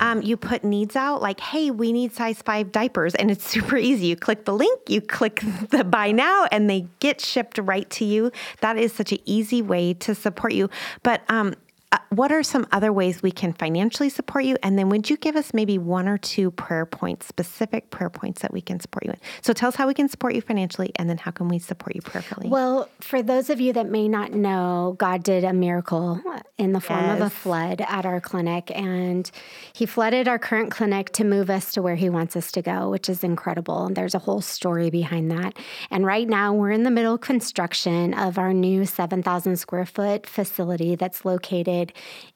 [0.00, 3.76] Um, you put needs out like, "Hey, we need size five diapers," and it's super
[3.76, 4.06] easy.
[4.06, 8.06] You click the link, you click the buy now, and they get shipped right to
[8.06, 8.32] you.
[8.62, 10.70] That is such an easy way to support you.
[11.02, 11.52] But um,
[11.92, 14.56] uh, what are some other ways we can financially support you?
[14.60, 18.42] And then would you give us maybe one or two prayer points, specific prayer points
[18.42, 19.18] that we can support you in?
[19.42, 21.94] So tell us how we can support you financially, and then how can we support
[21.94, 22.48] you prayerfully?
[22.48, 26.20] Well, for those of you that may not know, God did a miracle
[26.58, 29.30] in the form of a flood at our clinic, and
[29.72, 32.90] He flooded our current clinic to move us to where He wants us to go,
[32.90, 33.86] which is incredible.
[33.86, 35.56] And there's a whole story behind that.
[35.92, 40.26] And right now, we're in the middle of construction of our new 7,000 square foot
[40.26, 41.75] facility that's located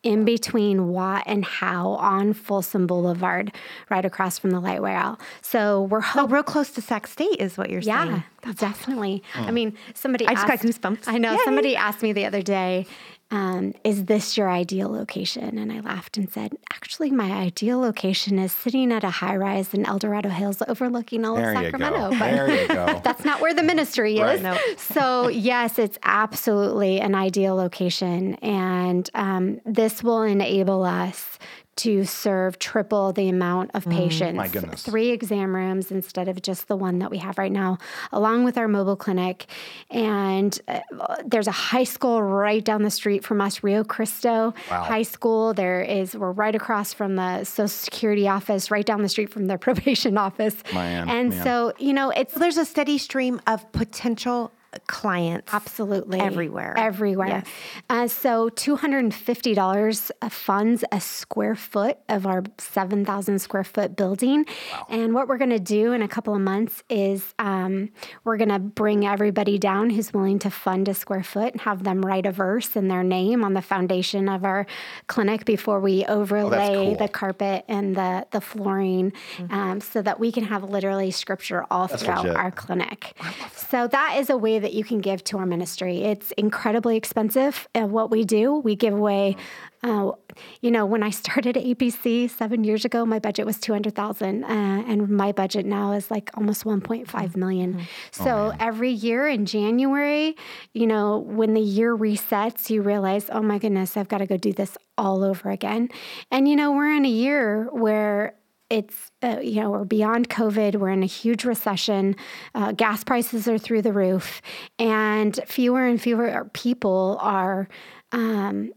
[0.03, 3.53] in between Watt and Howe on Folsom Boulevard,
[3.91, 5.19] right across from the light rail.
[5.43, 6.35] So we're oh, hoping.
[6.35, 8.25] real close to Sac State is what you're Yeah, saying.
[8.57, 9.23] Definitely.
[9.35, 10.27] I mean, somebody.
[10.27, 11.05] I just got goosebumps.
[11.07, 11.39] I know Yay.
[11.45, 12.87] somebody asked me the other day,
[13.31, 18.39] um, "Is this your ideal location?" And I laughed and said, "Actually, my ideal location
[18.39, 21.71] is sitting at a high rise in El Dorado Hills, overlooking all There of you
[21.71, 23.01] Sacramento." There you go.
[23.05, 24.21] that's not where the ministry is.
[24.21, 24.43] Right.
[24.43, 24.59] No.
[24.77, 28.35] So, yes, it's absolutely an ideal location.
[28.37, 31.39] And um, this will enable us
[31.77, 34.33] to serve triple the amount of patients.
[34.35, 34.83] Mm, My goodness.
[34.83, 37.79] Three exam rooms instead of just the one that we have right now,
[38.13, 39.47] along with our mobile clinic.
[39.91, 40.81] And uh,
[41.25, 44.83] there's a high school right down the street from us, Rio Cristo Wow.
[44.83, 45.55] High School.
[45.55, 49.47] There is, we're right across from the Social Security office, right down the street from
[49.47, 50.57] their probation office.
[50.75, 51.45] Man, and man.
[51.45, 54.53] so, you know, it's There's a steady stream of potential
[54.87, 55.53] clients.
[55.53, 56.21] Absolutely.
[56.21, 56.75] Everywhere.
[56.77, 57.29] Everywhere.
[57.29, 57.47] Yes.
[57.89, 64.47] Uh, so $250 funds a square foot of our 7,000 square foot building.
[64.89, 67.91] And what we're going to do in a couple of months is um,
[68.25, 71.83] we're going to bring everybody down who's willing to fund a square foot and have
[71.83, 74.67] them write a verse in their name on the foundation of our
[75.09, 76.97] clinic before we overlay cool.
[76.97, 79.13] the carpet and the, the flooring
[79.51, 82.37] um, so that we can have literally scripture all throughout legit.
[82.37, 83.17] our clinic.
[83.57, 86.03] So that is a way that you can give to our ministry.
[86.03, 87.69] It's incredibly expensive.
[87.75, 89.37] Uh, what we do, we give away.
[89.83, 90.13] Uh,
[90.61, 93.95] you know, when I started at APC seven years ago, my budget was two hundred
[93.95, 97.87] thousand, uh, and my budget now is like almost one point five million.
[98.11, 100.37] So every year in January,
[100.75, 104.37] you know, when the year resets, you realize, oh my goodness, I've got to go
[104.37, 105.89] do this all over again.
[106.31, 108.35] And you know, we're in a year where
[108.71, 112.17] it's uh, you know we're beyond covid we're in a huge recession
[112.55, 114.41] uh, gas prices are through the roof
[114.79, 117.69] and fewer and fewer people are
[118.13, 118.73] um,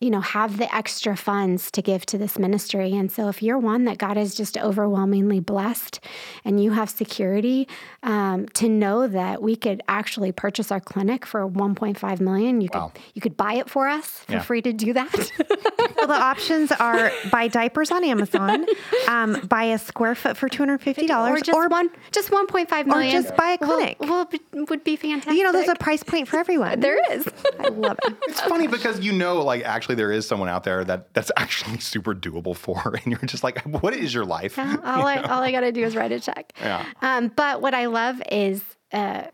[0.00, 3.58] you know have the extra funds to give to this ministry and so if you're
[3.58, 6.00] one that god is just overwhelmingly blessed
[6.44, 7.68] and you have security
[8.02, 12.90] um, to know that we could actually purchase our clinic for 1.5 million you Wow.
[12.94, 14.42] could you could buy it for us feel Yeah.
[14.42, 15.32] free to do that
[15.96, 18.64] Well, the options are buy diapers on Amazon,
[19.06, 22.86] um, buy a square foot for two hundred fifty dollars, or just one just 1.5
[22.86, 23.98] million just buy a clinic.
[24.00, 26.80] Well, be- would be fantastic you know, there's a price point for everyone.
[26.86, 28.14] there is I love it.
[28.28, 31.78] It's funny because you know, like, actually, there is someone out there that that's actually
[31.78, 34.58] super doable for, and you're just like, what is your life?
[34.58, 36.52] all I, all I got to do is write a check.
[36.60, 36.84] Yeah.
[37.02, 39.24] Um, but what I love is, uh,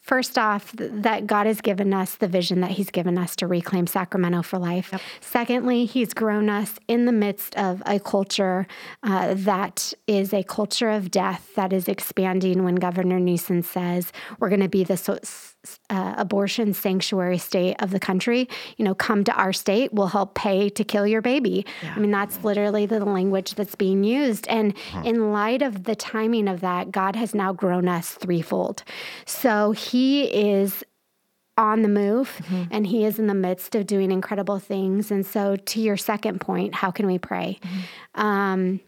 [0.00, 3.46] first off, th- that God has given us the vision that He's given us to
[3.46, 4.92] reclaim Sacramento for life.
[5.20, 8.66] Secondly, He's grown us in the midst of a culture
[9.02, 14.48] uh, that is a culture of death that is expanding when Governor Newsom says we're
[14.48, 15.49] going to be the so- s-
[15.90, 18.48] uh, abortion sanctuary state of the country.
[18.76, 21.66] You know, come to our state, we'll help pay to kill your baby.
[21.82, 24.48] I mean, that's literally the language that's being used.
[24.48, 28.84] And in light of the timing of that, God has now grown us threefold.
[29.26, 30.84] So He is
[31.58, 35.56] on the move and he is in the midst of doing incredible things and so
[35.56, 37.60] to your second point how can we pray
[38.14, 38.80] um,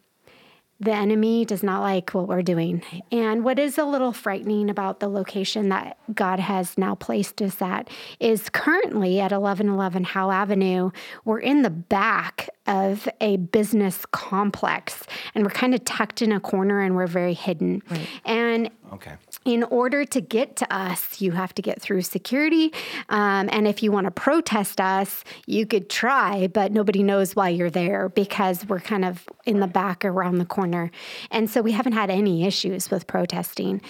[0.83, 2.83] the enemy does not like what we're doing.
[3.12, 7.62] And what is a little frightening about the location that God has now placed us
[7.62, 10.91] at is currently at 1111 Howe Avenue,
[11.24, 15.05] we're in the back of a business complex
[15.37, 17.83] and we're kind of tucked in a corner and we're very hidden.
[18.24, 19.12] And Okay.
[19.45, 22.72] In order to get to us, you have to get through security.
[23.09, 27.49] Um, and if you want to protest us, you could try, but nobody knows why
[27.49, 30.90] you're there because we're kind of in the back around the corner.
[31.30, 33.80] And so we haven't had any issues with protesting.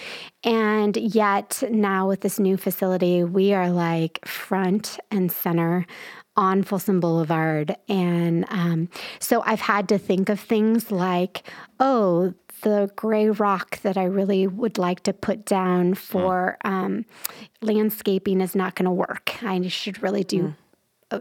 [0.43, 5.85] And yet, now with this new facility, we are like front and center
[6.35, 7.75] on Folsom Boulevard.
[7.87, 8.89] And um,
[9.19, 11.43] so I've had to think of things like,
[11.79, 12.33] oh,
[12.63, 16.69] the gray rock that I really would like to put down for mm.
[16.69, 17.05] um,
[17.61, 19.43] landscaping is not going to work.
[19.43, 20.55] I should really do, mm.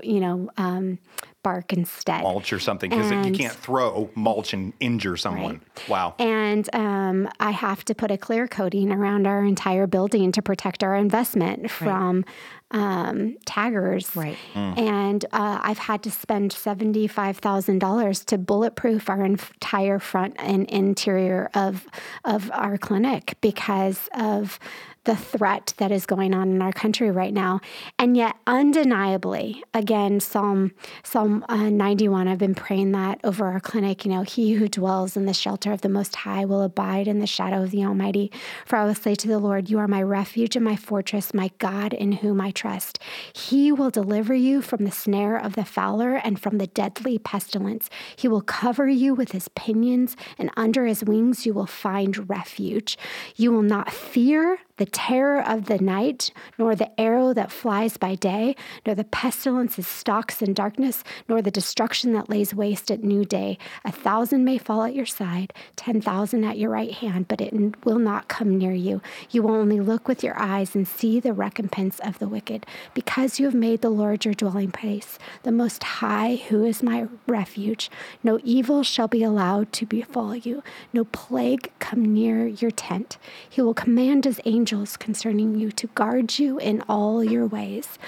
[0.03, 0.99] You know, um,
[1.43, 2.23] bark instead.
[2.23, 5.61] Mulch or something, because you can't throw mulch and injure someone.
[5.77, 5.89] Right.
[5.89, 6.15] Wow.
[6.19, 10.85] And um, I have to put a clear coating around our entire building to protect
[10.85, 12.25] our investment from
[12.71, 14.15] um, taggers.
[14.17, 14.39] Right.
[14.55, 14.79] Mm.
[14.79, 21.87] And uh, I've had to spend $75,000 to bulletproof our entire front and interior of,
[22.25, 24.59] of our clinic because of
[25.05, 27.61] the threat that is going on in our country right now.
[27.99, 30.73] And yet, undeniably, again, Psalm
[31.03, 34.05] Psalm uh, 91, I've been praying that over our clinic.
[34.05, 37.19] You know, he who dwells in the shelter of the Most High will abide in
[37.19, 38.31] the shadow of the Almighty.
[38.65, 41.51] For I will say to the Lord, You are my refuge and my fortress, my
[41.59, 43.01] God in whom I trust.
[43.35, 47.91] He will deliver you from the snare of the fowler and from the deadly pestilence.
[48.15, 52.97] He will cover you with his pinions, and under his wings you will find refuge.
[53.37, 58.15] You will not fear the terror of the night, nor the arrow that flies by
[58.15, 58.57] day,
[58.87, 63.25] nor the pestilence that stalks in darkness, nor the destruction that lays waste at new
[63.25, 63.59] day.
[63.85, 67.53] A thousand may fall at your side, ten thousand at your right hand, but it
[67.85, 69.03] will not come near you.
[69.31, 72.65] You will only look with your eyes and see the recompense of the wicked,
[72.95, 77.09] because you have made the Lord your dwelling place, the Most High, who is my
[77.27, 77.91] refuge.
[78.23, 80.63] No evil shall be allowed to befall you,
[80.95, 83.19] no plague come near your tent.
[83.49, 87.99] He will command his angels angels concerning you to guard you in all your ways.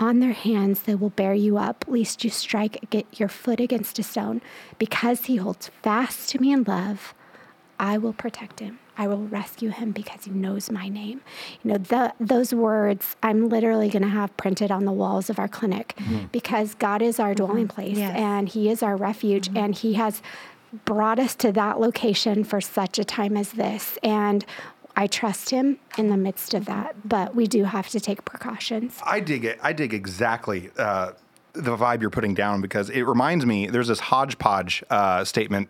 [0.00, 3.98] On their hands they will bear you up, lest you strike get your foot against
[3.98, 4.40] a stone.
[4.78, 7.12] Because he holds fast to me in love,
[7.78, 8.78] I will protect him.
[8.96, 11.20] I will rescue him because he knows my name.
[11.62, 15.38] You know, the, those words I'm literally going to have printed on the walls of
[15.38, 16.28] our clinic mm-hmm.
[16.32, 17.74] because God is our dwelling mm-hmm.
[17.74, 18.16] place yes.
[18.16, 19.58] and he is our refuge mm-hmm.
[19.58, 20.22] and he has
[20.84, 23.98] brought us to that location for such a time as this.
[24.02, 24.44] And
[24.96, 28.98] I trust him in the midst of that, but we do have to take precautions.
[29.04, 29.58] I dig it.
[29.62, 31.12] I dig exactly uh,
[31.52, 35.68] the vibe you're putting down because it reminds me there's this hodgepodge uh, statement.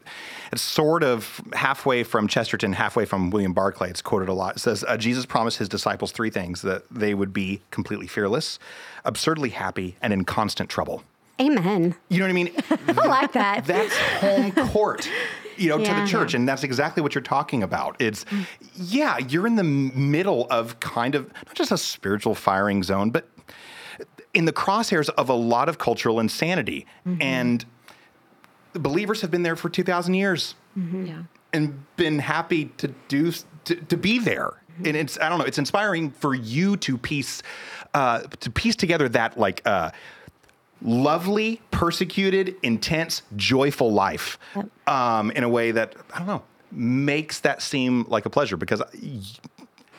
[0.52, 3.90] It's sort of halfway from Chesterton, halfway from William Barclay.
[3.90, 4.56] It's quoted a lot.
[4.56, 8.60] It says, uh, Jesus promised his disciples three things that they would be completely fearless,
[9.04, 11.02] absurdly happy, and in constant trouble.
[11.40, 11.96] Amen.
[12.08, 12.50] You know what I mean?
[12.96, 13.64] I like that.
[13.66, 15.08] That's home court
[15.56, 15.94] you know, yeah.
[15.94, 16.34] to the church.
[16.34, 17.96] And that's exactly what you're talking about.
[17.98, 18.24] It's,
[18.74, 23.28] yeah, you're in the middle of kind of not just a spiritual firing zone, but
[24.34, 26.86] in the crosshairs of a lot of cultural insanity.
[27.06, 27.22] Mm-hmm.
[27.22, 27.64] And
[28.74, 30.54] believers have been there for 2,000 years.
[30.78, 31.06] Mm-hmm.
[31.06, 31.22] Yeah.
[31.52, 33.32] And been happy to do
[33.64, 34.86] to, to be there, mm-hmm.
[34.86, 35.44] and it's I don't know.
[35.46, 37.42] It's inspiring for you to piece
[37.94, 39.90] uh, to piece together that like uh,
[40.82, 44.38] lovely, persecuted, intense, joyful life
[44.86, 48.80] um, in a way that, I don't know, makes that seem like a pleasure because
[48.82, 48.86] I,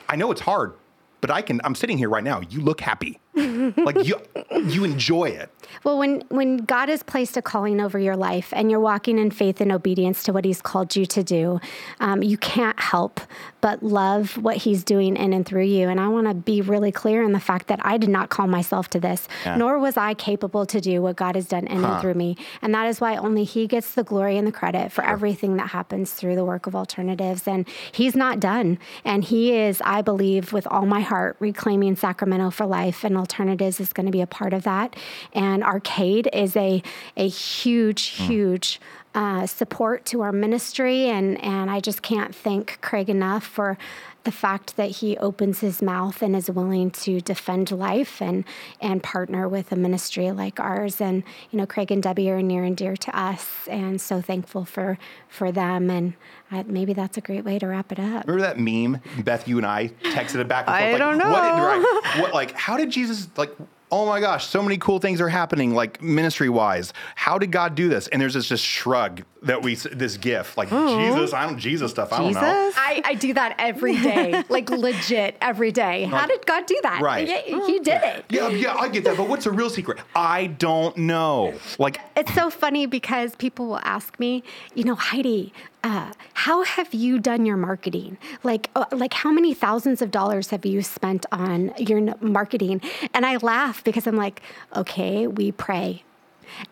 [0.08, 0.74] I know it's hard,
[1.20, 2.40] but I can, I'm sitting here right now.
[2.48, 3.18] You look happy.
[3.38, 4.20] like you,
[4.64, 5.50] you enjoy it.
[5.84, 9.30] Well, when when God has placed a calling over your life and you're walking in
[9.30, 11.60] faith and obedience to what He's called you to do,
[12.00, 13.20] um, you can't help
[13.60, 15.88] but love what He's doing in and through you.
[15.88, 18.46] And I want to be really clear in the fact that I did not call
[18.46, 19.56] myself to this, yeah.
[19.56, 21.92] nor was I capable to do what God has done in huh.
[21.92, 22.36] and through me.
[22.62, 25.10] And that is why only He gets the glory and the credit for sure.
[25.10, 27.46] everything that happens through the work of alternatives.
[27.48, 28.78] And He's not done.
[29.04, 33.80] And He is, I believe, with all my heart, reclaiming Sacramento for life and alternatives
[33.80, 34.96] is going to be a part of that.
[35.32, 36.82] And Arcade is a,
[37.16, 38.26] a huge, mm.
[38.26, 38.80] huge
[39.14, 41.06] uh, support to our ministry.
[41.06, 43.78] And, and I just can't thank Craig enough for
[44.24, 48.44] the fact that he opens his mouth and is willing to defend life and
[48.78, 52.62] and partner with a ministry like ours and you know Craig and Debbie are near
[52.62, 54.98] and dear to us and so thankful for
[55.28, 56.12] for them and
[56.50, 58.26] uh, maybe that's a great way to wrap it up.
[58.26, 59.46] Remember that meme, Beth?
[59.46, 60.82] You and I texted it back and forth.
[60.82, 61.30] I like, don't know.
[61.30, 63.54] What, right, what, like, how did Jesus like?
[63.90, 66.92] Oh my gosh, so many cool things are happening, like ministry wise.
[67.14, 68.08] How did God do this?
[68.08, 70.98] And there's this just shrug that we, this gif, like oh.
[70.98, 72.34] Jesus, I don't, Jesus stuff, I Jesus?
[72.34, 72.72] don't know.
[72.76, 76.04] I, I do that every day, like legit every day.
[76.04, 77.00] How did God do that?
[77.00, 77.28] Right.
[77.28, 78.24] He, he did it.
[78.28, 79.16] Yeah, yeah, I get that.
[79.16, 79.98] But what's the real secret?
[80.14, 81.54] I don't know.
[81.78, 84.42] Like, it's so funny because people will ask me,
[84.74, 85.52] you know, Heidi,
[85.84, 88.18] uh, how have you done your marketing?
[88.42, 92.80] Like, uh, like how many thousands of dollars have you spent on your marketing?
[93.14, 94.42] And I laugh because I'm like,
[94.74, 96.02] okay, we pray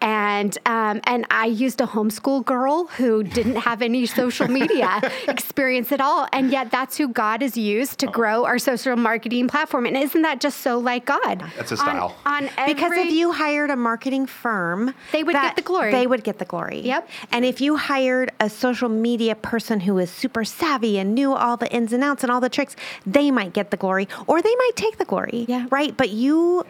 [0.00, 5.92] and um, and I used a homeschool girl who didn't have any social media experience
[5.92, 9.86] at all, and yet that's who God has used to grow our social marketing platform.
[9.86, 11.44] And isn't that just so like God?
[11.56, 12.16] That's a style.
[12.24, 15.92] On, on every, because if you hired a marketing firm, They would get the glory.
[15.92, 16.80] They would get the glory.
[16.80, 17.08] Yep.
[17.32, 21.56] And if you hired a social media person who is super savvy and knew all
[21.56, 24.54] the ins and outs and all the tricks, they might get the glory, or they
[24.54, 25.44] might take the glory.
[25.48, 25.66] Yeah.
[25.70, 25.96] Right.
[25.96, 26.64] But you,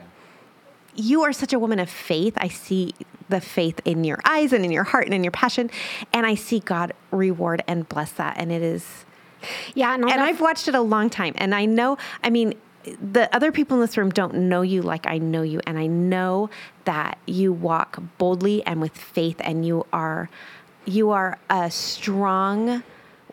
[0.96, 2.34] you are such a woman of faith.
[2.36, 2.94] I see
[3.28, 5.70] the faith in your eyes and in your heart and in your passion,
[6.12, 8.36] and I see God reward and bless that.
[8.38, 9.04] And it is
[9.74, 11.98] yeah, and, and I've watched it a long time, and I know.
[12.22, 15.60] I mean, the other people in this room don't know you like I know you,
[15.66, 16.50] and I know
[16.84, 20.30] that you walk boldly and with faith, and you are,
[20.84, 22.82] you are a strong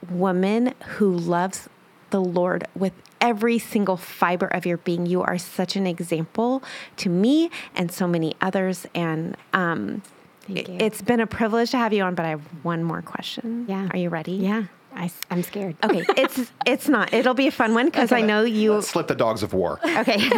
[0.09, 1.69] woman who loves
[2.13, 5.07] the Lord with every single fiber of your being.
[5.07, 6.61] You are such an example
[6.97, 10.03] to me and so many others, and um,
[10.47, 10.77] it- you.
[10.79, 12.13] it's been a privilege to have you on.
[12.13, 13.65] But I have one more question.
[13.67, 13.89] Yeah.
[13.91, 14.33] are you ready?
[14.33, 15.75] yeah, I, am scared.
[15.83, 17.11] Okay, it's it's not.
[17.13, 18.75] It'll be a fun one because I know you.
[18.75, 19.79] Let's slip the dogs of war.
[19.83, 20.29] Okay.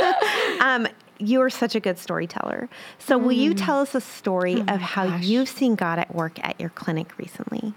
[0.60, 0.86] um,
[1.18, 2.68] you are such a good storyteller.
[3.00, 5.24] So, will you tell us a story of how gosh.
[5.24, 7.74] you've seen God at work at your clinic recently?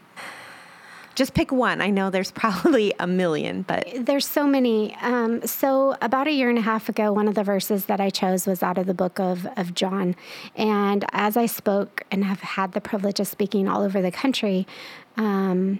[1.17, 1.81] Just pick one.
[1.81, 4.95] I know there's probably a million, but There's so many.
[5.01, 8.11] Um, so about a year and a half ago, one of the verses that I
[8.11, 10.15] chose was out of the book of, of John.
[10.55, 14.67] And as I spoke and have had the privilege of speaking all over the country,
[15.15, 15.79] um,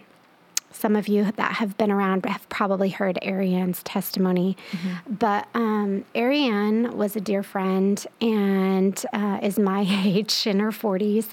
[0.71, 4.57] some of you that have been around have probably heard Ariane's testimony.
[5.07, 11.29] But um, Ariane was a dear friend and uh, is my age in her 40s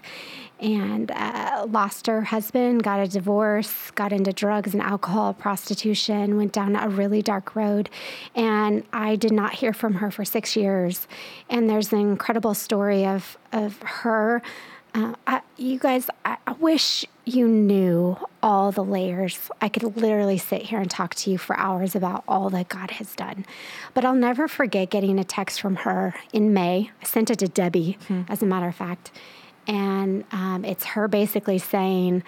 [0.65, 6.53] and uh, lost her husband, got a divorce, got into drugs and alcohol, prostitution, went
[6.53, 7.91] down a really dark road.
[8.35, 11.07] And I did not hear from her for six years.
[11.51, 14.41] And there's an incredible story of, of her.
[14.95, 19.51] Uh, I, you guys, I, I wish you knew all the layers.
[19.61, 22.93] I could literally sit here and talk to you for hours about all that God
[22.93, 23.45] has done.
[23.93, 26.91] But I'll never forget getting a text from her in May.
[27.03, 27.99] I sent it to Debbie,
[28.29, 29.11] as a matter of fact.
[29.67, 32.23] And um, it's her basically saying,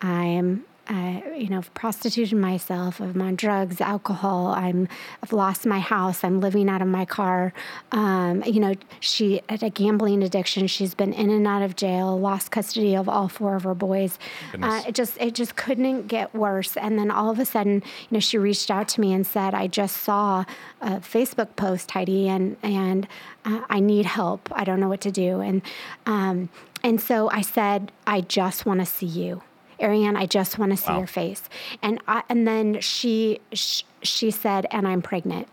[0.00, 2.98] I'm, uh, you know, prostituted myself.
[2.98, 4.54] I'm on drugs, alcohol.
[4.56, 4.88] I'm,
[5.22, 6.24] I've lost my house.
[6.24, 7.52] I'm living out of my car.
[7.92, 10.66] Um, you know, she had a gambling addiction.
[10.66, 12.18] She's been in and out of jail.
[12.18, 14.18] Lost custody of all four of her boys.
[14.62, 16.74] Uh, it just, it just couldn't get worse.
[16.74, 19.52] And then all of a sudden, you know, she reached out to me and said,
[19.52, 20.46] "I just saw
[20.80, 23.06] a Facebook post, Heidi, and and
[23.44, 24.48] uh, I need help.
[24.52, 25.60] I don't know what to do." And
[26.06, 26.48] um,
[26.82, 29.42] and so I said, "I just want to see you."
[29.80, 30.98] Ariane, I just want to see Wow.
[30.98, 31.48] your face.
[31.82, 35.46] And I, and then she sh- she said, and I'm pregnant.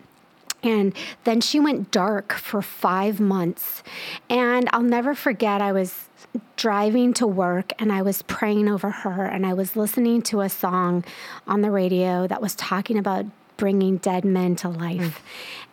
[0.64, 3.84] And then she went dark for five months.
[4.28, 6.08] And I'll never forget, I was
[6.56, 10.48] driving to work and I was praying over her and I was listening to a
[10.48, 11.04] song
[11.46, 15.22] on the radio that was talking about bringing dead men to life.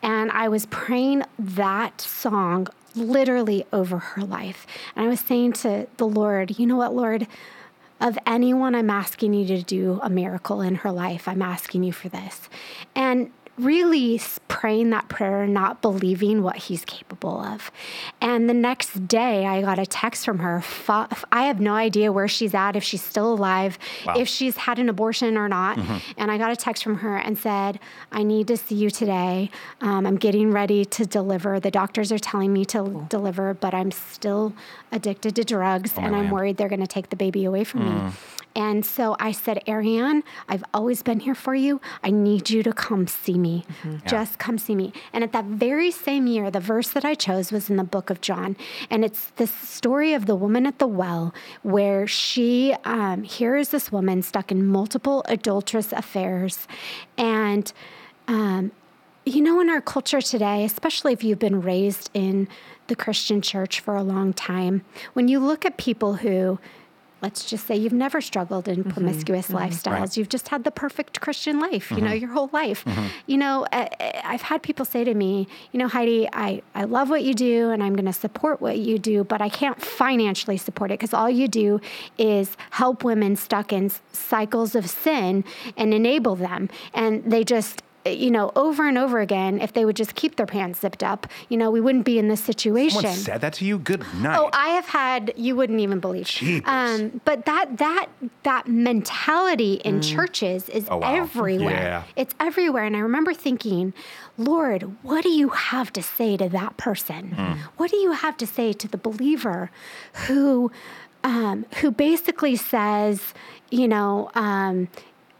[0.02, 0.08] Mm.
[0.08, 4.66] And I was praying that song literally over her life.
[4.94, 7.26] And I was saying to the Lord, you know what, Lord?
[8.00, 11.26] of anyone I'm asking you to do a miracle in her life.
[11.28, 12.48] I'm asking you for this.
[12.94, 17.70] And really praying that prayer, not believing what he's capable of.
[18.20, 20.62] And the next day, I got a text from her.
[21.30, 24.14] I have no idea where she's at, if she's still alive, Wow.
[24.16, 25.78] if she's had an abortion or not.
[26.16, 27.78] And I got a text from her and said,
[28.10, 29.50] I need to see you today.
[29.80, 31.60] Um, I'm getting ready to deliver.
[31.60, 34.52] The doctors are telling me to deliver, but I'm still
[34.92, 36.32] addicted to drugs my and I'm land.
[36.32, 38.12] worried they're going to take the baby away from me.
[38.56, 41.80] And so I said, Ariane, I've always been here for you.
[42.02, 43.64] I need you to come see me.
[44.06, 44.92] Just come see me.
[45.12, 48.10] And at that very same year, the verse that I chose was in the book
[48.10, 48.56] of John.
[48.90, 53.70] And it's the story of the woman at the well where she, um, here is
[53.70, 56.68] this woman stuck in multiple adulterous affairs.
[57.18, 57.72] And,
[58.28, 58.70] um,
[59.26, 62.46] you know, in our culture today, especially if you've been raised in
[62.86, 64.84] the Christian church for a long time,
[65.14, 66.58] when you look at people who,
[67.24, 68.90] let's just say you've never struggled in mm-hmm.
[68.90, 69.56] promiscuous mm-hmm.
[69.62, 70.16] lifestyles, Right.
[70.18, 72.18] you've just had the perfect Christian life, you know, mm-hmm.
[72.22, 72.84] your whole life.
[73.26, 76.84] You know, I, I- I've had people say to me, you know, Heidi, I, I
[76.84, 79.80] love what you do and I'm going to support what you do, but I can't
[79.80, 81.80] financially support it because all you do
[82.18, 85.44] is help women stuck in cycles of sin
[85.76, 86.68] and enable them.
[86.92, 90.46] And they just, you know, over and over again, if they would just keep their
[90.46, 93.00] pants zipped up, you know, we wouldn't be in this situation.
[93.00, 93.78] Someone said that to you?
[93.78, 94.38] Good night.
[94.38, 96.28] Oh, I have had you wouldn't even believe.
[96.66, 98.06] Um, but that that
[98.42, 101.14] that mentality in churches is Oh, wow.
[101.14, 101.70] everywhere.
[101.70, 102.02] Yeah.
[102.16, 102.84] It's everywhere.
[102.84, 103.94] And I remember thinking,
[104.36, 107.32] Lord, what do you have to say to that person?
[107.32, 107.52] Hmm.
[107.76, 109.70] What do you have to say to the believer
[110.26, 110.70] who
[111.22, 113.32] um, who basically says,
[113.70, 114.88] you know, um,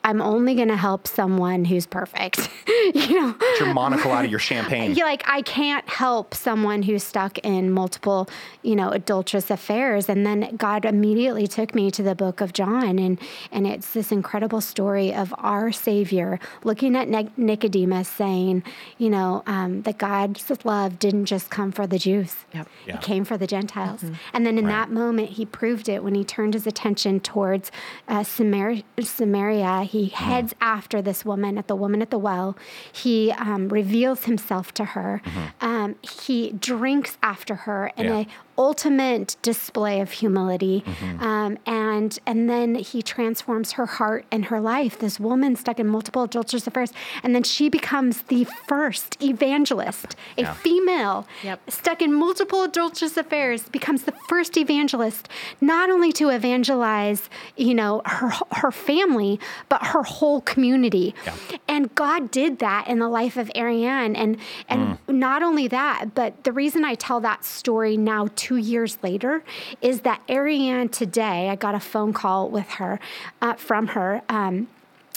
[0.05, 2.51] I'm only going to help someone who's perfect.
[2.95, 4.95] you know, Get your monocle out of your champagne.
[4.95, 8.29] you're like I can't help someone who's stuck in multiple,
[8.63, 10.09] you know, adulterous affairs.
[10.09, 13.19] And then God immediately took me to the book of John, and
[13.51, 18.63] and it's this incredible story of our Savior looking at Nic- Nicodemus, saying,
[18.99, 22.69] you know, um, that God's love didn't just come for the Jews; Yep.
[22.87, 22.95] Yeah.
[22.97, 24.05] it came for the Gentiles.
[24.35, 27.73] And then in that moment, he proved it when he turned his attention towards
[28.07, 29.83] uh, Samar- Samaria.
[29.95, 32.57] He heads after this woman at the woman at the well.
[32.93, 35.23] He um, reveals himself to her.
[35.61, 38.19] Um, he drinks after her in Yeah.
[38.19, 38.27] a
[38.59, 40.85] ultimate display of humility,
[41.21, 44.99] um, and and then he transforms her heart and her life.
[44.99, 46.93] This woman stuck in multiple adulterous affairs,
[47.23, 50.53] and then she becomes the first evangelist, a Yeah.
[50.55, 51.71] female Yep.
[51.71, 55.29] stuck in multiple adulterous affairs becomes the first evangelist
[55.61, 59.39] not only to evangelize you know her her family
[59.69, 61.35] but her whole community Yeah.
[61.69, 64.37] and god did that in the life of ariane and
[64.69, 69.43] and not only that but the reason i tell that story now two years later
[69.81, 73.01] is that ariane today i got a phone call with her
[73.41, 74.69] uh, from her um,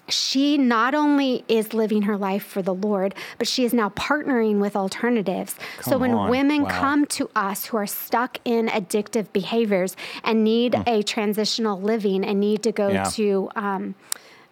[0.10, 4.60] she not only is living her life for the Lord, but she is now partnering
[4.60, 5.56] with alternatives.
[5.82, 6.30] so when on.
[6.30, 6.70] women Wow.
[6.70, 12.40] come to us who are stuck in addictive behaviors and need a transitional living and
[12.40, 12.88] need to go.
[12.88, 13.04] Yeah.
[13.16, 13.96] to um,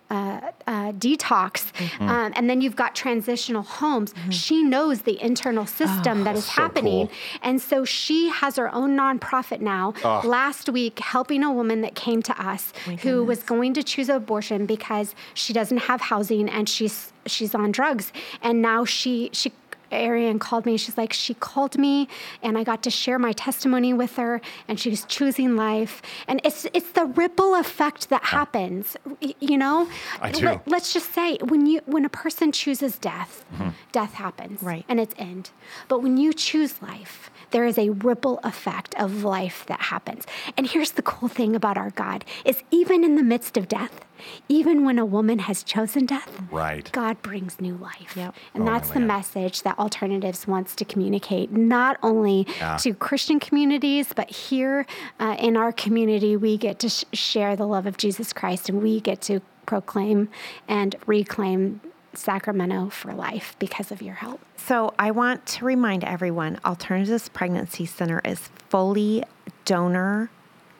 [0.10, 2.08] uh, uh, detox, Mm-hmm.
[2.10, 4.14] um, and then you've got transitional homes.
[4.30, 7.16] She knows the internal system that is so happening, cool.
[7.41, 9.93] and so she has her own nonprofit now.
[10.24, 14.66] Last week, helping a woman that came to us who was going to choose abortion
[14.66, 19.51] because she doesn't have housing and she's she's on drugs, and now she she.
[19.91, 20.77] Ariane called me.
[20.77, 22.07] She's like, she called me,
[22.41, 26.01] and I got to share my testimony with her, and she was choosing life.
[26.27, 28.97] And it's it's the ripple effect that happens,
[29.39, 29.88] you know.
[30.21, 30.45] I do.
[30.45, 33.69] Let, let's just say when you when a person chooses death, Mm-hmm.
[33.91, 34.83] death happens, Right.
[34.89, 35.51] and it's end.
[35.88, 40.25] But when you choose life, there is a ripple effect of life that happens.
[40.57, 44.01] And here's the cool thing about our God is even in the midst of death,
[44.49, 46.89] even when a woman has chosen death, Right.
[46.91, 48.15] God brings new life.
[48.15, 48.35] Yep.
[48.53, 49.07] And Oh, that's the man.
[49.07, 52.77] message that Alternatives wants to communicate, not only Yeah.
[52.77, 54.85] to Christian communities, but here
[55.19, 58.81] uh, in our community, we get to sh- share the love of Jesus Christ and
[58.81, 60.29] we get to proclaim
[60.67, 61.81] and reclaim
[62.18, 64.41] Sacramento for life because of your help.
[64.57, 69.24] So I want to remind everyone Alternatives Pregnancy Center is fully
[69.66, 70.30] donor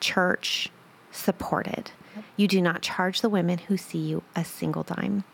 [0.00, 0.70] church
[1.10, 1.90] supported.
[2.36, 5.24] You do not charge the women who see you a single dime.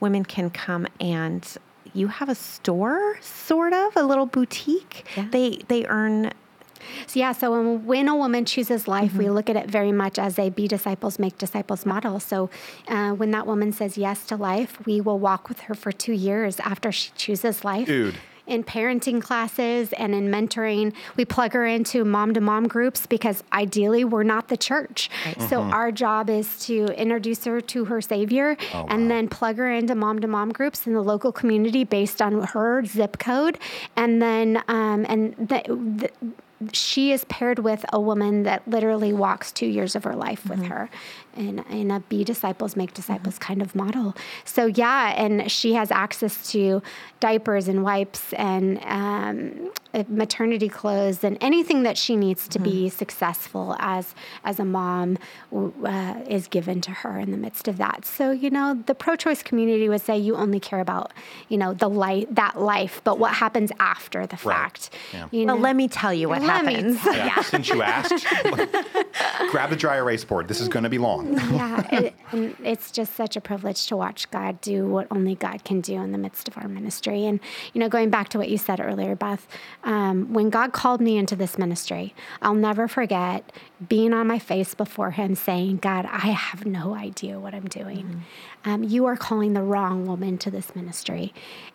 [0.00, 1.46] Women can come and
[1.94, 5.06] you have a store, sort of, a little boutique.
[5.30, 6.32] They they earn
[7.06, 10.38] So yeah, so when, a woman chooses life, we look at it very much as
[10.38, 12.20] a be disciples, make disciples model.
[12.20, 12.50] So
[12.88, 16.12] uh, when that woman says yes to life, we will walk with her for two
[16.12, 17.86] years after she chooses life.
[17.86, 18.16] Dude.
[18.46, 23.44] In parenting classes and in mentoring, we plug her into mom to mom groups because
[23.52, 25.10] ideally we're not the church.
[25.50, 29.94] So our job is to introduce her to her savior and then plug her into
[29.94, 33.58] mom to mom groups in the local community based on her zip code.
[33.96, 36.10] And then, um, and the, the,
[36.72, 40.64] she is paired with a woman that literally walks two years of her life with
[40.64, 40.90] her
[41.36, 44.16] in, in a be disciples, make disciples kind of model.
[44.44, 46.82] So, yeah, and she has access to
[47.20, 52.88] diapers and wipes and um, uh, maternity clothes and anything that she needs to be
[52.88, 55.16] successful as, as a mom
[55.54, 58.04] uh, is given to her in the midst of that.
[58.04, 61.12] So, you know, the pro choice community would say you only care about,
[61.48, 64.54] you know, the life, that life, but what happens after the Right.
[64.56, 64.90] fact.
[65.12, 65.28] Yeah.
[65.30, 65.54] You know?
[65.54, 67.02] well, let me tell you what Let me happens.
[67.02, 67.42] tell Yeah.
[67.42, 68.26] Since you asked,
[69.50, 70.48] grab the dry erase board.
[70.48, 71.34] This is going to be long.
[71.34, 72.14] yeah, it,
[72.64, 76.12] it's just such a privilege to watch God do what only God can do in
[76.12, 77.24] the midst of our ministry.
[77.26, 77.40] And
[77.72, 79.46] you know, going back to what you said earlier, Beth,
[79.84, 83.52] um, when God called me into this ministry, I'll never forget
[83.88, 88.24] being on my face before Him, saying, "God, I have no idea what I'm doing.
[88.64, 91.32] Um, you are calling the wrong woman to this ministry."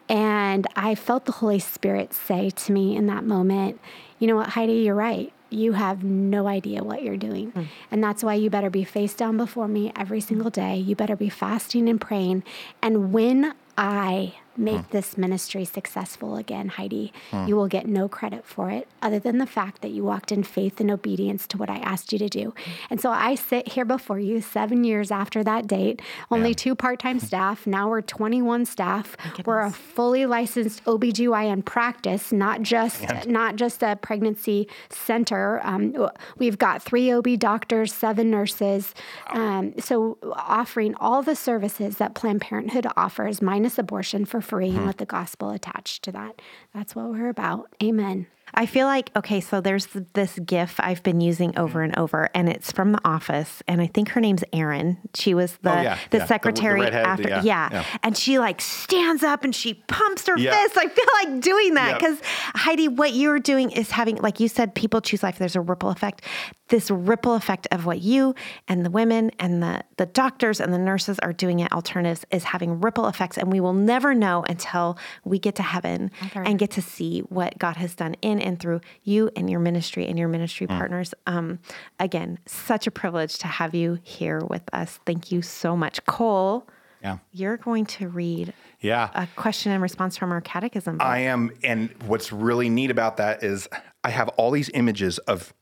[0.09, 3.79] And I felt the Holy Spirit say to me in that moment,
[4.23, 7.51] "You know what, Heidi, you're right." you have no idea what you're doing.
[7.51, 7.63] Hmm.
[7.91, 10.77] And that's why you better be face down before me every single day.
[10.77, 12.43] You better be fasting and praying.
[12.81, 14.91] And when I make hmm.
[14.91, 17.11] this ministry successful again, Heidi.
[17.31, 17.47] Hmm.
[17.47, 20.43] You will get no credit for it other than the fact that you walked in
[20.43, 22.53] faith and obedience to what I asked you to do.
[22.89, 26.01] And so I sit here before you seven years after that date,
[26.31, 26.55] only yeah.
[26.55, 27.65] two part time staff.
[27.65, 29.15] Now we're 21 staff.
[29.45, 35.59] We're a fully licensed OBGYN practice, not just, not just a pregnancy center.
[35.63, 38.93] Um, we've got three OB doctors, seven nurses.
[39.29, 44.77] Um, so offering all the services that Planned Parenthood offers, minus abortion for free hmm.
[44.77, 46.41] and with the gospel attached to that.
[46.73, 47.73] That's what we're about.
[47.81, 48.27] Amen.
[48.55, 52.47] I feel like, okay, so there's this GIF I've been using over and over, and
[52.47, 54.97] it's from The Office, and I think her name's Erin.
[55.15, 56.25] She was the, oh, yeah, the yeah.
[56.25, 60.37] secretary the, the after, yeah, yeah, And she like stands up and she pumps her
[60.37, 60.77] fist.
[60.77, 62.19] I feel like doing that because
[62.55, 65.39] Heidi, what you're doing is having, like you said, people choose life.
[65.39, 66.21] There's a ripple effect.
[66.69, 68.35] This ripple effect of what you
[68.67, 72.43] and the women and the, the doctors and the nurses are doing at Alternatives is
[72.43, 76.43] having ripple effects, and we will never know until we get to heaven okay.
[76.45, 80.07] and get to see what God has done in and through you and your ministry
[80.07, 80.77] and your ministry mm.
[80.77, 81.13] partners.
[81.27, 81.59] Um,
[81.99, 84.99] again, such a privilege to have you here with us.
[85.05, 86.03] Thank you so much.
[86.05, 86.67] Cole,
[87.01, 87.17] yeah.
[87.31, 89.09] you're going to read yeah.
[89.13, 90.97] a question and response from our catechism.
[90.97, 91.07] Book.
[91.07, 91.51] I am.
[91.63, 93.67] And what's really neat about that is
[94.03, 95.53] I have all these images of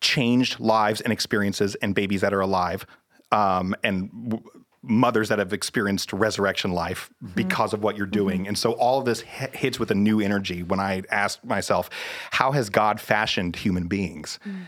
[0.00, 2.86] changed lives and experiences and babies that are alive
[3.32, 4.44] um, and w-
[4.88, 7.34] mothers that have experienced resurrection life mm-hmm.
[7.34, 8.40] because of what you're doing.
[8.40, 8.48] Mm-hmm.
[8.48, 11.90] And so all of this h- hits with a new energy when I ask myself,
[12.30, 14.38] how has God fashioned human beings?
[14.46, 14.66] Mm.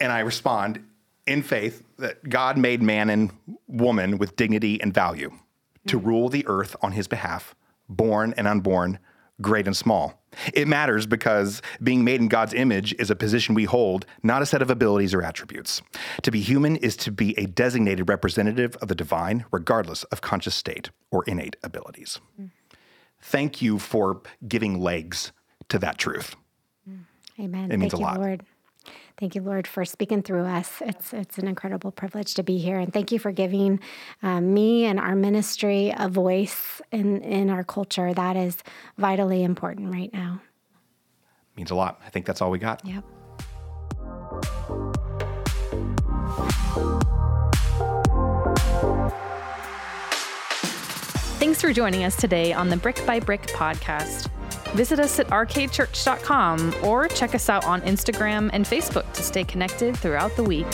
[0.00, 0.84] And I respond
[1.26, 3.30] in faith that God made man and
[3.66, 5.38] woman with dignity and value mm.
[5.88, 7.54] to rule the earth on his behalf,
[7.88, 8.98] born and unborn,
[9.40, 10.22] great and small.
[10.52, 14.46] It matters because being made in God's image is a position we hold, not a
[14.46, 15.82] set of abilities or attributes.
[16.22, 20.54] To be human is to be a designated representative of the divine, regardless of conscious
[20.54, 22.20] state or innate abilities.
[22.40, 22.50] Mm.
[23.20, 25.32] Thank you for giving legs
[25.68, 26.36] to that truth.
[27.38, 27.70] Amen.
[27.70, 28.20] It means Thank a lot.
[28.20, 28.44] Lord.
[29.18, 30.82] Thank you, Lord, for speaking through us.
[30.82, 33.80] It's it's an incredible privilege to be here, and thank you for giving
[34.22, 38.58] um, me and our ministry a voice in in our culture that is
[38.98, 40.42] vitally important right now.
[41.56, 41.98] Means a lot.
[42.04, 42.84] I think that's all we got.
[42.84, 43.04] Yep.
[51.38, 54.28] Thanks for joining us today on the Brick by Brick podcast.
[54.76, 59.96] Visit us at arcadechurch.com or check us out on Instagram and Facebook to stay connected
[59.96, 60.66] throughout the week.